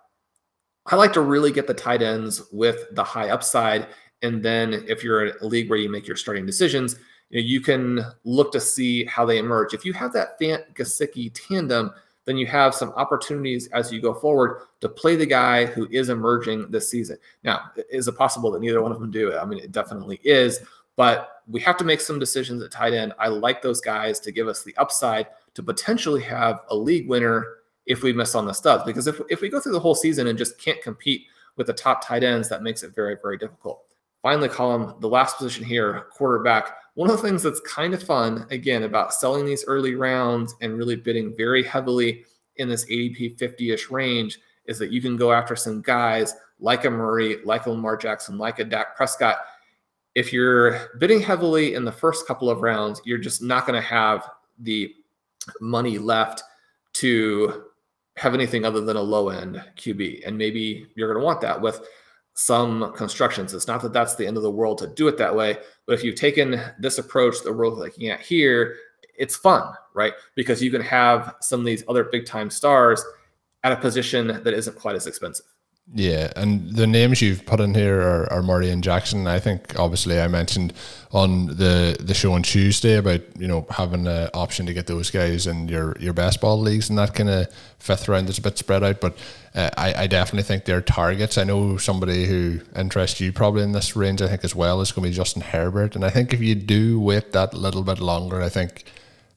I 0.86 0.96
like 0.96 1.12
to 1.14 1.20
really 1.20 1.52
get 1.52 1.66
the 1.66 1.74
tight 1.74 2.02
ends 2.02 2.42
with 2.52 2.86
the 2.92 3.04
high 3.04 3.28
upside. 3.28 3.88
And 4.22 4.42
then 4.42 4.84
if 4.88 5.02
you're 5.02 5.26
in 5.26 5.34
a 5.40 5.46
league 5.46 5.68
where 5.68 5.78
you 5.78 5.90
make 5.90 6.06
your 6.06 6.16
starting 6.16 6.46
decisions, 6.46 6.96
you, 7.30 7.40
know, 7.40 7.46
you 7.46 7.60
can 7.60 8.04
look 8.24 8.52
to 8.52 8.60
see 8.60 9.04
how 9.04 9.26
they 9.26 9.38
emerge. 9.38 9.74
If 9.74 9.84
you 9.84 9.92
have 9.92 10.12
that 10.12 10.38
Fant 10.40 10.72
Gesicki 10.74 11.32
tandem, 11.34 11.90
then 12.24 12.36
you 12.36 12.46
have 12.46 12.74
some 12.74 12.90
opportunities 12.90 13.68
as 13.68 13.92
you 13.92 14.00
go 14.00 14.14
forward 14.14 14.62
to 14.80 14.88
play 14.88 15.16
the 15.16 15.26
guy 15.26 15.64
who 15.64 15.88
is 15.90 16.08
emerging 16.08 16.70
this 16.70 16.88
season. 16.88 17.18
Now, 17.42 17.70
is 17.90 18.08
it 18.08 18.16
possible 18.16 18.50
that 18.52 18.60
neither 18.60 18.82
one 18.82 18.92
of 18.92 19.00
them 19.00 19.10
do? 19.10 19.36
I 19.36 19.44
mean, 19.44 19.58
it 19.58 19.72
definitely 19.72 20.20
is, 20.22 20.60
but 20.96 21.35
we 21.48 21.60
have 21.60 21.76
to 21.76 21.84
make 21.84 22.00
some 22.00 22.18
decisions 22.18 22.62
at 22.62 22.70
tight 22.70 22.92
end. 22.92 23.12
I 23.18 23.28
like 23.28 23.62
those 23.62 23.80
guys 23.80 24.18
to 24.20 24.32
give 24.32 24.48
us 24.48 24.62
the 24.62 24.76
upside 24.76 25.28
to 25.54 25.62
potentially 25.62 26.22
have 26.22 26.60
a 26.70 26.76
league 26.76 27.08
winner 27.08 27.46
if 27.86 28.02
we 28.02 28.12
miss 28.12 28.34
on 28.34 28.46
the 28.46 28.52
studs. 28.52 28.84
Because 28.84 29.06
if, 29.06 29.20
if 29.30 29.40
we 29.40 29.48
go 29.48 29.60
through 29.60 29.72
the 29.72 29.80
whole 29.80 29.94
season 29.94 30.26
and 30.26 30.38
just 30.38 30.58
can't 30.58 30.82
compete 30.82 31.26
with 31.56 31.68
the 31.68 31.72
top 31.72 32.04
tight 32.04 32.24
ends, 32.24 32.48
that 32.48 32.62
makes 32.62 32.82
it 32.82 32.94
very, 32.94 33.16
very 33.22 33.38
difficult. 33.38 33.82
Finally, 34.22 34.48
Colm, 34.48 35.00
the 35.00 35.08
last 35.08 35.36
position 35.38 35.64
here, 35.64 36.06
quarterback. 36.12 36.76
One 36.94 37.10
of 37.10 37.16
the 37.16 37.22
things 37.22 37.42
that's 37.42 37.60
kind 37.60 37.94
of 37.94 38.02
fun, 38.02 38.46
again, 38.50 38.82
about 38.82 39.14
selling 39.14 39.46
these 39.46 39.64
early 39.66 39.94
rounds 39.94 40.54
and 40.60 40.76
really 40.76 40.96
bidding 40.96 41.34
very 41.36 41.62
heavily 41.62 42.24
in 42.56 42.68
this 42.68 42.84
ADP 42.86 43.38
50 43.38 43.70
ish 43.70 43.90
range 43.90 44.40
is 44.66 44.78
that 44.78 44.90
you 44.90 45.00
can 45.00 45.16
go 45.16 45.32
after 45.32 45.54
some 45.54 45.80
guys 45.80 46.34
like 46.58 46.84
a 46.86 46.90
Murray, 46.90 47.38
like 47.44 47.66
a 47.66 47.70
Lamar 47.70 47.96
Jackson, 47.96 48.36
like 48.38 48.58
a 48.58 48.64
Dak 48.64 48.96
Prescott 48.96 49.38
if 50.16 50.32
you're 50.32 50.88
bidding 50.98 51.20
heavily 51.20 51.74
in 51.74 51.84
the 51.84 51.92
first 51.92 52.26
couple 52.26 52.48
of 52.48 52.62
rounds, 52.62 53.02
you're 53.04 53.18
just 53.18 53.42
not 53.42 53.66
going 53.66 53.80
to 53.80 53.86
have 53.86 54.26
the 54.58 54.92
money 55.60 55.98
left 55.98 56.42
to 56.94 57.64
have 58.16 58.32
anything 58.32 58.64
other 58.64 58.80
than 58.80 58.96
a 58.96 59.02
low 59.02 59.28
end 59.28 59.62
QB. 59.76 60.26
And 60.26 60.38
maybe 60.38 60.86
you're 60.96 61.12
going 61.12 61.20
to 61.20 61.24
want 61.24 61.42
that 61.42 61.60
with 61.60 61.86
some 62.32 62.94
constructions. 62.94 63.52
It's 63.52 63.66
not 63.66 63.82
that 63.82 63.92
that's 63.92 64.14
the 64.14 64.26
end 64.26 64.38
of 64.38 64.42
the 64.42 64.50
world 64.50 64.78
to 64.78 64.86
do 64.86 65.06
it 65.06 65.18
that 65.18 65.36
way, 65.36 65.58
but 65.86 65.92
if 65.92 66.02
you've 66.02 66.16
taken 66.16 66.62
this 66.78 66.96
approach 66.96 67.42
that 67.44 67.52
we're 67.52 67.68
looking 67.68 68.08
at 68.08 68.20
here, 68.20 68.76
it's 69.18 69.36
fun, 69.36 69.70
right? 69.94 70.14
Because 70.34 70.62
you 70.62 70.70
can 70.70 70.80
have 70.80 71.34
some 71.42 71.60
of 71.60 71.66
these 71.66 71.84
other 71.88 72.04
big 72.04 72.24
time 72.24 72.48
stars 72.48 73.04
at 73.64 73.72
a 73.72 73.76
position 73.76 74.28
that 74.28 74.54
isn't 74.54 74.78
quite 74.78 74.96
as 74.96 75.06
expensive. 75.06 75.46
Yeah, 75.94 76.32
and 76.34 76.72
the 76.72 76.86
names 76.86 77.22
you've 77.22 77.46
put 77.46 77.60
in 77.60 77.72
here 77.72 78.00
are, 78.00 78.32
are 78.32 78.42
Murray 78.42 78.70
and 78.70 78.82
Jackson. 78.82 79.28
I 79.28 79.38
think 79.38 79.78
obviously 79.78 80.20
I 80.20 80.26
mentioned 80.26 80.72
on 81.12 81.46
the 81.46 81.96
the 82.00 82.12
show 82.12 82.32
on 82.32 82.42
Tuesday 82.42 82.96
about 82.96 83.20
you 83.38 83.46
know 83.46 83.66
having 83.70 84.08
an 84.08 84.28
option 84.34 84.66
to 84.66 84.74
get 84.74 84.88
those 84.88 85.12
guys 85.12 85.46
in 85.46 85.68
your 85.68 85.96
your 86.00 86.12
best 86.12 86.40
ball 86.40 86.60
leagues 86.60 86.90
and 86.90 86.98
that 86.98 87.14
kind 87.14 87.28
of 87.30 87.46
fifth 87.78 88.08
round 88.08 88.28
is 88.28 88.36
a 88.36 88.42
bit 88.42 88.58
spread 88.58 88.82
out. 88.82 89.00
But 89.00 89.16
uh, 89.54 89.70
I 89.76 90.02
I 90.02 90.06
definitely 90.08 90.42
think 90.42 90.64
they're 90.64 90.80
targets. 90.80 91.38
I 91.38 91.44
know 91.44 91.76
somebody 91.76 92.26
who 92.26 92.60
interests 92.74 93.20
you 93.20 93.32
probably 93.32 93.62
in 93.62 93.70
this 93.70 93.94
range. 93.94 94.20
I 94.20 94.26
think 94.26 94.42
as 94.42 94.56
well 94.56 94.80
is 94.80 94.90
going 94.90 95.04
to 95.04 95.10
be 95.10 95.16
Justin 95.16 95.42
Herbert, 95.42 95.94
and 95.94 96.04
I 96.04 96.10
think 96.10 96.34
if 96.34 96.40
you 96.40 96.56
do 96.56 96.98
wait 96.98 97.30
that 97.30 97.54
little 97.54 97.84
bit 97.84 98.00
longer, 98.00 98.42
I 98.42 98.48
think 98.48 98.84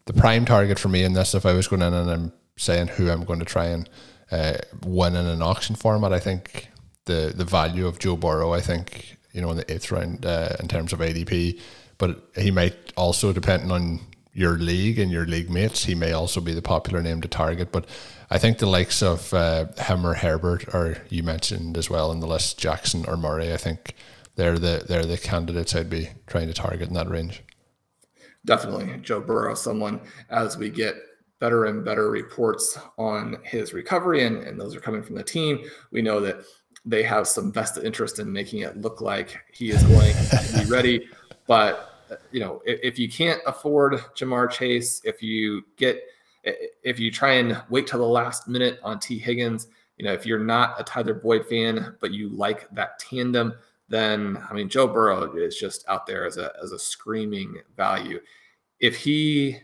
the 0.05 0.13
prime 0.13 0.45
target 0.45 0.79
for 0.79 0.89
me 0.89 1.03
in 1.03 1.13
this, 1.13 1.35
if 1.35 1.45
I 1.45 1.53
was 1.53 1.67
going 1.67 1.83
in 1.83 1.93
and 1.93 2.09
I'm 2.09 2.33
saying 2.57 2.87
who 2.87 3.11
I'm 3.11 3.23
going 3.23 3.39
to 3.39 3.45
try 3.45 3.67
and 3.67 3.87
uh, 4.31 4.57
win 4.85 5.15
in 5.15 5.25
an 5.25 5.41
auction 5.41 5.75
format. 5.75 6.13
I 6.13 6.19
think 6.19 6.69
the 7.05 7.33
the 7.35 7.45
value 7.45 7.87
of 7.87 7.99
Joe 7.99 8.15
Burrow, 8.15 8.53
I 8.53 8.61
think 8.61 9.17
you 9.33 9.41
know 9.41 9.51
in 9.51 9.57
the 9.57 9.71
eighth 9.71 9.91
round 9.91 10.25
uh, 10.25 10.55
in 10.59 10.67
terms 10.67 10.93
of 10.93 10.99
ADP, 10.99 11.59
but 11.97 12.29
he 12.35 12.51
might 12.51 12.93
also 12.95 13.33
depending 13.33 13.71
on 13.71 13.99
your 14.33 14.57
league 14.57 14.99
and 14.99 15.11
your 15.11 15.25
league 15.25 15.49
mates, 15.49 15.83
he 15.85 15.95
may 15.95 16.13
also 16.13 16.39
be 16.39 16.53
the 16.53 16.61
popular 16.61 17.01
name 17.01 17.19
to 17.21 17.27
target. 17.27 17.71
But 17.71 17.85
I 18.29 18.37
think 18.37 18.59
the 18.59 18.67
likes 18.67 19.01
of 19.01 19.33
uh, 19.33 19.65
him 19.77 20.03
Herbert, 20.03 20.73
or 20.73 20.97
you 21.09 21.23
mentioned 21.23 21.77
as 21.77 21.89
well 21.89 22.11
in 22.11 22.19
the 22.19 22.27
list, 22.27 22.59
Jackson 22.59 23.05
or 23.07 23.17
Murray, 23.17 23.51
I 23.51 23.57
think 23.57 23.95
they're 24.35 24.59
the 24.59 24.85
they're 24.87 25.05
the 25.05 25.17
candidates 25.17 25.75
I'd 25.75 25.89
be 25.89 26.09
trying 26.27 26.47
to 26.47 26.53
target 26.53 26.87
in 26.87 26.93
that 26.93 27.09
range. 27.09 27.43
Definitely, 28.45 28.99
Joe 29.01 29.19
Burrow, 29.19 29.55
someone 29.55 29.99
as 30.29 30.57
we 30.57 30.69
get 30.69 30.95
better 31.39 31.65
and 31.65 31.85
better 31.85 32.09
reports 32.11 32.77
on 32.97 33.37
his 33.43 33.73
recovery, 33.73 34.25
and, 34.25 34.43
and 34.43 34.59
those 34.59 34.75
are 34.75 34.81
coming 34.81 35.01
from 35.01 35.15
the 35.15 35.23
team. 35.23 35.59
We 35.91 36.01
know 36.01 36.19
that 36.19 36.43
they 36.85 37.03
have 37.03 37.27
some 37.27 37.51
vested 37.51 37.83
interest 37.83 38.19
in 38.19 38.31
making 38.31 38.61
it 38.61 38.77
look 38.77 39.01
like 39.01 39.37
he 39.51 39.71
is 39.71 39.83
going 39.83 40.13
to 40.13 40.63
be 40.63 40.69
ready. 40.69 41.07
But 41.47 41.89
you 42.31 42.39
know, 42.39 42.61
if, 42.65 42.79
if, 42.81 42.99
you 42.99 43.09
can't 43.09 43.41
afford 43.45 43.93
Ja'Marr 44.15 44.49
Chase, 44.49 45.01
if 45.03 45.21
you 45.21 45.63
get 45.77 46.01
if 46.83 46.99
you 46.99 47.11
try 47.11 47.33
and 47.33 47.61
wait 47.69 47.85
till 47.85 47.99
the 47.99 48.05
last 48.05 48.47
minute 48.47 48.79
on 48.81 48.99
Tee 48.99 49.19
Higgins, 49.19 49.67
you 49.97 50.05
know, 50.05 50.13
if 50.13 50.25
you're 50.25 50.39
not 50.39 50.79
a 50.79 50.83
Tyler 50.83 51.13
Boyd 51.13 51.45
fan, 51.47 51.97
but 51.99 52.11
you 52.11 52.29
like 52.29 52.69
that 52.71 52.97
tandem, 52.97 53.53
then 53.89 54.41
I 54.49 54.53
mean 54.53 54.69
Joe 54.69 54.87
Burrow 54.87 55.35
is 55.35 55.57
just 55.57 55.85
out 55.87 56.05
there 56.05 56.25
as 56.25 56.37
a 56.37 56.51
as 56.63 56.71
a 56.71 56.79
screaming 56.79 57.57
value. 57.75 58.19
If 58.79 58.95
he 58.95 59.57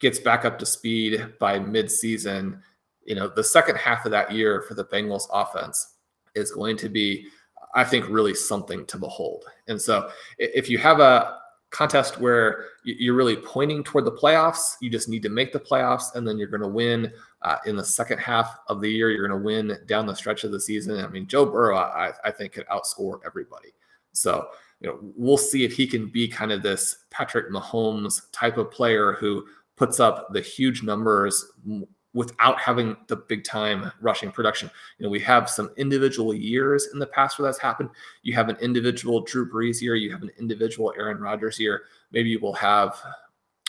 gets 0.00 0.18
back 0.18 0.44
up 0.44 0.58
to 0.58 0.66
speed 0.66 1.34
by 1.38 1.58
midseason, 1.58 2.60
you 3.04 3.14
know, 3.14 3.28
the 3.28 3.44
second 3.44 3.76
half 3.76 4.04
of 4.04 4.10
that 4.10 4.32
year 4.32 4.62
for 4.62 4.74
the 4.74 4.84
Bengals 4.84 5.26
offense 5.32 5.94
is 6.34 6.50
going 6.52 6.76
to 6.78 6.88
be, 6.88 7.26
I 7.74 7.84
think, 7.84 8.08
really 8.08 8.34
something 8.34 8.86
to 8.86 8.98
behold. 8.98 9.44
And 9.68 9.80
so 9.80 10.10
if 10.38 10.68
you 10.68 10.78
have 10.78 11.00
a 11.00 11.38
contest 11.70 12.18
where 12.18 12.64
you're 12.84 13.14
really 13.14 13.36
pointing 13.36 13.84
toward 13.84 14.04
the 14.04 14.12
playoffs, 14.12 14.74
you 14.80 14.90
just 14.90 15.08
need 15.08 15.22
to 15.22 15.28
make 15.28 15.52
the 15.52 15.60
playoffs, 15.60 16.14
and 16.14 16.26
then 16.26 16.36
you're 16.36 16.48
going 16.48 16.62
to 16.62 16.68
win 16.68 17.12
uh, 17.42 17.56
in 17.66 17.76
the 17.76 17.84
second 17.84 18.18
half 18.18 18.58
of 18.68 18.80
the 18.80 18.90
year. 18.90 19.10
You're 19.10 19.28
going 19.28 19.40
to 19.40 19.44
win 19.44 19.78
down 19.86 20.06
the 20.06 20.14
stretch 20.14 20.44
of 20.44 20.50
the 20.50 20.60
season. 20.60 20.98
I 20.98 21.08
mean, 21.08 21.26
Joe 21.26 21.46
Burrow, 21.46 21.76
I, 21.76 22.12
I 22.24 22.30
think, 22.30 22.52
could 22.52 22.66
outscore 22.66 23.20
everybody. 23.24 23.72
So, 24.12 24.48
you 24.80 24.88
know, 24.88 24.98
we'll 25.16 25.36
see 25.36 25.64
if 25.64 25.72
he 25.72 25.86
can 25.86 26.08
be 26.08 26.26
kind 26.26 26.50
of 26.50 26.62
this 26.62 27.04
Patrick 27.10 27.50
Mahomes 27.50 28.22
type 28.32 28.56
of 28.56 28.70
player 28.70 29.12
who 29.12 29.46
puts 29.80 29.98
up 29.98 30.30
the 30.34 30.42
huge 30.42 30.82
numbers 30.82 31.52
without 32.12 32.60
having 32.60 32.94
the 33.06 33.16
big 33.16 33.42
time 33.44 33.90
rushing 34.02 34.30
production. 34.30 34.70
You 34.98 35.06
know, 35.06 35.10
we 35.10 35.20
have 35.20 35.48
some 35.48 35.70
individual 35.78 36.34
years 36.34 36.88
in 36.92 36.98
the 36.98 37.06
past 37.06 37.38
where 37.38 37.48
that's 37.48 37.58
happened. 37.58 37.88
You 38.22 38.34
have 38.34 38.50
an 38.50 38.56
individual 38.56 39.22
Drew 39.22 39.50
Brees 39.50 39.80
year, 39.80 39.94
you 39.94 40.12
have 40.12 40.20
an 40.20 40.32
individual 40.38 40.92
Aaron 40.98 41.18
Rodgers 41.18 41.58
year. 41.58 41.84
Maybe 42.12 42.28
you 42.28 42.40
will 42.40 42.52
have 42.52 42.94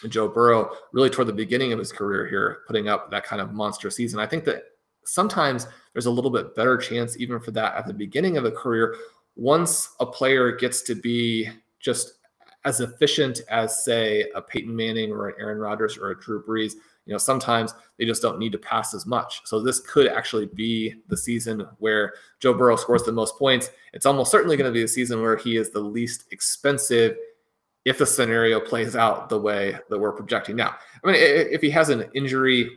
Joe 0.10 0.28
Burrow 0.28 0.72
really 0.92 1.10
toward 1.10 1.30
the 1.30 1.34
beginning 1.34 1.72
of 1.72 1.80
his 1.80 1.94
career 1.94 2.28
here, 2.28 2.64
putting 2.68 2.90
up 2.90 3.10
that 3.10 3.24
kind 3.24 3.42
of 3.42 3.54
monster 3.54 3.90
season. 3.90 4.20
I 4.20 4.28
think 4.28 4.44
that 4.44 4.64
sometimes 5.06 5.66
there's 5.94 6.08
a 6.08 6.12
little 6.12 6.30
bit 6.30 6.58
better 6.58 6.76
chance 6.76 7.18
even 7.18 7.40
for 7.40 7.52
that 7.52 7.76
at 7.76 7.88
the 7.88 7.94
beginning 7.94 8.36
of 8.36 8.44
a 8.44 8.52
career 8.52 8.98
once 9.38 9.96
a 10.02 10.06
player 10.06 10.52
gets 10.52 10.82
to 10.82 10.94
be 10.94 11.50
just 11.80 12.16
as 12.66 12.80
efficient 12.80 13.42
as 13.50 13.84
say 13.84 14.30
a 14.36 14.42
Peyton 14.42 14.76
Manning 14.76 15.12
or 15.12 15.30
an 15.30 15.36
Aaron 15.40 15.58
Rodgers 15.58 15.98
or 15.98 16.12
a 16.12 16.20
Drew 16.20 16.44
Brees. 16.44 16.74
You 17.06 17.14
know, 17.14 17.18
sometimes 17.18 17.74
they 17.98 18.06
just 18.06 18.22
don't 18.22 18.38
need 18.38 18.52
to 18.52 18.60
pass 18.60 18.94
as 18.94 19.06
much. 19.06 19.42
So 19.46 19.60
this 19.60 19.80
could 19.80 20.08
actually 20.08 20.46
be 20.46 21.02
the 21.08 21.18
season 21.18 21.68
where 21.80 22.14
Joe 22.40 22.54
Burrow 22.54 22.76
scores 22.76 23.04
the 23.04 23.12
most 23.12 23.38
points. 23.38 23.72
It's 23.94 24.06
almost 24.06 24.32
certainly 24.32 24.56
going 24.56 24.70
to 24.70 24.74
be 24.74 24.84
the 24.84 24.88
season 24.88 25.22
where 25.22 25.36
he 25.36 25.58
is 25.58 25.72
the 25.72 25.80
least 25.80 26.26
expensive 26.32 27.18
if 27.86 27.98
the 27.98 28.06
scenario 28.06 28.60
plays 28.60 28.96
out 28.96 29.30
the 29.30 29.40
way 29.40 29.78
that 29.90 29.98
we're 30.00 30.12
projecting 30.12 30.56
now. 30.56 30.76
I 31.04 31.08
mean, 31.08 31.16
if 31.18 31.62
he 31.62 31.72
has 31.72 31.90
an 31.90 32.10
injury, 32.14 32.70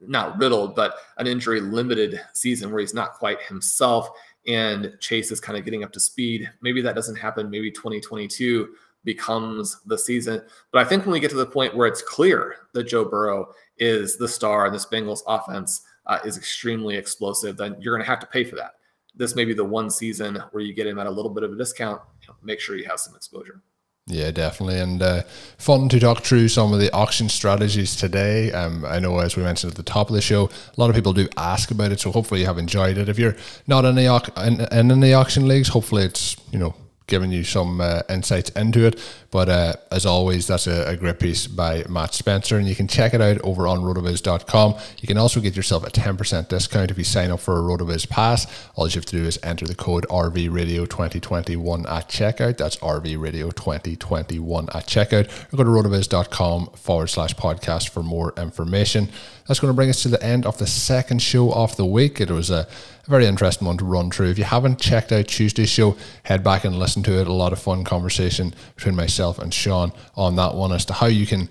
not 0.00 0.36
riddled, 0.38 0.74
but 0.74 0.96
an 1.18 1.28
injury 1.28 1.60
limited 1.60 2.20
season 2.32 2.72
where 2.72 2.80
he's 2.80 2.94
not 2.94 3.14
quite 3.14 3.40
himself 3.42 4.10
and 4.48 4.96
Chase 4.98 5.30
is 5.30 5.40
kind 5.40 5.58
of 5.58 5.64
getting 5.64 5.84
up 5.84 5.92
to 5.92 6.00
speed. 6.00 6.50
Maybe 6.62 6.80
that 6.80 6.94
doesn't 6.94 7.16
happen. 7.16 7.50
Maybe 7.50 7.70
2022 7.70 8.68
becomes 9.04 9.80
the 9.86 9.96
season. 9.96 10.42
But 10.72 10.84
I 10.84 10.88
think 10.88 11.04
when 11.04 11.12
we 11.12 11.20
get 11.20 11.30
to 11.30 11.36
the 11.36 11.46
point 11.46 11.76
where 11.76 11.86
it's 11.86 12.02
clear 12.02 12.56
that 12.74 12.84
Joe 12.84 13.04
Burrow 13.04 13.48
is 13.78 14.16
the 14.18 14.28
star 14.28 14.66
and 14.66 14.74
this 14.74 14.86
Bengals 14.86 15.20
offense 15.26 15.82
uh, 16.06 16.18
is 16.24 16.36
extremely 16.36 16.96
explosive, 16.96 17.56
then 17.56 17.76
you're 17.80 17.94
going 17.94 18.04
to 18.04 18.10
have 18.10 18.20
to 18.20 18.26
pay 18.26 18.44
for 18.44 18.56
that. 18.56 18.72
This 19.14 19.34
may 19.34 19.44
be 19.44 19.54
the 19.54 19.64
one 19.64 19.90
season 19.90 20.42
where 20.52 20.62
you 20.62 20.74
get 20.74 20.86
him 20.86 20.98
at 20.98 21.06
a 21.06 21.10
little 21.10 21.32
bit 21.32 21.42
of 21.42 21.52
a 21.52 21.56
discount. 21.56 22.00
You 22.22 22.28
know, 22.28 22.36
make 22.42 22.60
sure 22.60 22.76
you 22.76 22.86
have 22.86 23.00
some 23.00 23.16
exposure. 23.16 23.62
Yeah, 24.10 24.30
definitely. 24.30 24.80
And 24.80 25.02
uh, 25.02 25.22
fun 25.58 25.90
to 25.90 26.00
talk 26.00 26.22
through 26.22 26.48
some 26.48 26.72
of 26.72 26.80
the 26.80 26.90
auction 26.92 27.28
strategies 27.28 27.94
today. 27.94 28.50
Um, 28.52 28.84
I 28.86 28.98
know, 28.98 29.18
as 29.18 29.36
we 29.36 29.42
mentioned 29.42 29.72
at 29.72 29.76
the 29.76 29.82
top 29.82 30.08
of 30.08 30.14
the 30.14 30.22
show, 30.22 30.46
a 30.46 30.80
lot 30.80 30.88
of 30.88 30.96
people 30.96 31.12
do 31.12 31.28
ask 31.36 31.70
about 31.70 31.92
it. 31.92 32.00
So 32.00 32.10
hopefully 32.10 32.40
you 32.40 32.46
have 32.46 32.56
enjoyed 32.56 32.96
it. 32.96 33.10
If 33.10 33.18
you're 33.18 33.36
not 33.66 33.84
in 33.84 33.96
the, 33.96 34.32
in, 34.38 34.60
in 34.78 34.90
any 34.90 35.12
auction 35.12 35.46
leagues, 35.46 35.68
hopefully 35.68 36.04
it's, 36.04 36.36
you 36.50 36.58
know, 36.58 36.74
giving 37.08 37.32
you 37.32 37.42
some 37.42 37.80
uh, 37.80 38.02
insights 38.08 38.50
into 38.50 38.86
it. 38.86 39.00
But 39.30 39.48
uh, 39.48 39.74
as 39.90 40.06
always, 40.06 40.46
that's 40.46 40.66
a, 40.66 40.88
a, 40.88 40.96
great 40.96 41.18
piece 41.18 41.46
by 41.46 41.84
Matt 41.88 42.14
Spencer, 42.14 42.56
and 42.56 42.66
you 42.66 42.74
can 42.74 42.88
check 42.88 43.12
it 43.12 43.20
out 43.20 43.38
over 43.42 43.66
on 43.66 43.80
rotoviz.com. 43.80 44.74
You 45.00 45.06
can 45.06 45.18
also 45.18 45.40
get 45.40 45.54
yourself 45.54 45.86
a 45.86 45.90
10% 45.90 46.48
discount 46.48 46.90
if 46.90 46.96
you 46.96 47.04
sign 47.04 47.30
up 47.30 47.40
for 47.40 47.58
a 47.58 47.62
Rotoviz 47.62 48.08
Pass. 48.08 48.46
All 48.74 48.88
you 48.88 48.94
have 48.94 49.04
to 49.06 49.16
do 49.18 49.24
is 49.24 49.38
enter 49.42 49.66
the 49.66 49.74
code 49.74 50.06
RVRadio2021 50.08 51.90
at 51.90 52.08
checkout. 52.08 52.56
That's 52.56 52.76
RVRadio2021 52.76 54.74
at 54.74 54.86
checkout. 54.86 55.52
Or 55.52 55.56
go 55.58 55.64
to 55.64 55.70
rotoviz.com 55.70 56.68
forward 56.68 57.08
slash 57.08 57.34
podcast 57.34 57.90
for 57.90 58.02
more 58.02 58.32
information. 58.38 59.10
That's 59.46 59.60
going 59.60 59.72
to 59.72 59.76
bring 59.76 59.90
us 59.90 60.02
to 60.02 60.08
the 60.08 60.22
end 60.22 60.44
of 60.46 60.58
the 60.58 60.66
second 60.66 61.22
show 61.22 61.52
of 61.52 61.76
the 61.76 61.86
week. 61.86 62.20
It 62.20 62.30
was 62.30 62.50
a, 62.50 62.66
a 62.97 62.97
very 63.08 63.26
interesting 63.26 63.66
one 63.66 63.78
to 63.78 63.84
run 63.84 64.10
through. 64.10 64.30
If 64.30 64.38
you 64.38 64.44
haven't 64.44 64.80
checked 64.80 65.12
out 65.12 65.28
Tuesday's 65.28 65.70
show, 65.70 65.96
head 66.24 66.44
back 66.44 66.64
and 66.64 66.78
listen 66.78 67.02
to 67.04 67.18
it. 67.20 67.26
A 67.26 67.32
lot 67.32 67.52
of 67.52 67.58
fun 67.58 67.84
conversation 67.84 68.54
between 68.76 68.94
myself 68.94 69.38
and 69.38 69.52
Shawn 69.52 69.92
on 70.14 70.36
that 70.36 70.54
one 70.54 70.72
as 70.72 70.84
to 70.86 70.92
how 70.92 71.06
you 71.06 71.26
can 71.26 71.48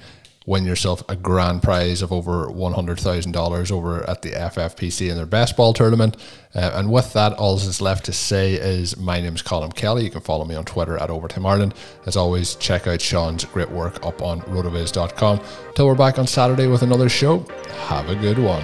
win 0.48 0.65
yourself 0.65 1.04
a 1.10 1.15
grand 1.15 1.62
prize 1.62 2.02
of 2.02 2.12
over 2.13 2.48
$100,000 2.48 3.72
over 3.72 4.10
at 4.10 4.22
the 4.22 4.32
FFPC 4.32 5.10
in 5.10 5.17
their 5.17 5.26
best 5.26 5.58
ball 5.58 5.74
tournament. 5.74 6.15
Uh, 6.56 6.72
and 6.74 6.89
with 6.89 7.12
that, 7.13 7.34
all 7.34 7.58
that's 7.58 7.82
left 7.82 8.06
to 8.06 8.13
say 8.13 8.54
is 8.54 8.96
my 8.96 9.20
name 9.20 9.36
is 9.36 9.41
Colm 9.41 9.76
Kelly. 9.76 10.06
You 10.06 10.10
can 10.10 10.22
follow 10.22 10.46
me 10.46 10.56
on 10.56 10.63
Twitter 10.63 10.98
at 10.98 11.10
Overtime 11.10 11.46
Ireland. 11.46 11.74
As 12.06 12.15
always, 12.15 12.56
check 12.56 12.88
out 12.88 13.02
Shawn's 13.02 13.43
great 13.43 13.70
work 13.70 14.04
up 14.06 14.22
on 14.22 14.41
rotoviz.com. 14.41 15.41
Till 15.76 15.86
we're 15.86 15.96
back 15.96 16.17
on 16.17 16.26
Saturday 16.26 16.67
with 16.67 16.82
another 16.82 17.10
show, 17.10 17.39
have 17.88 18.10
a 18.10 18.15
good 18.15 18.39
one. 18.39 18.63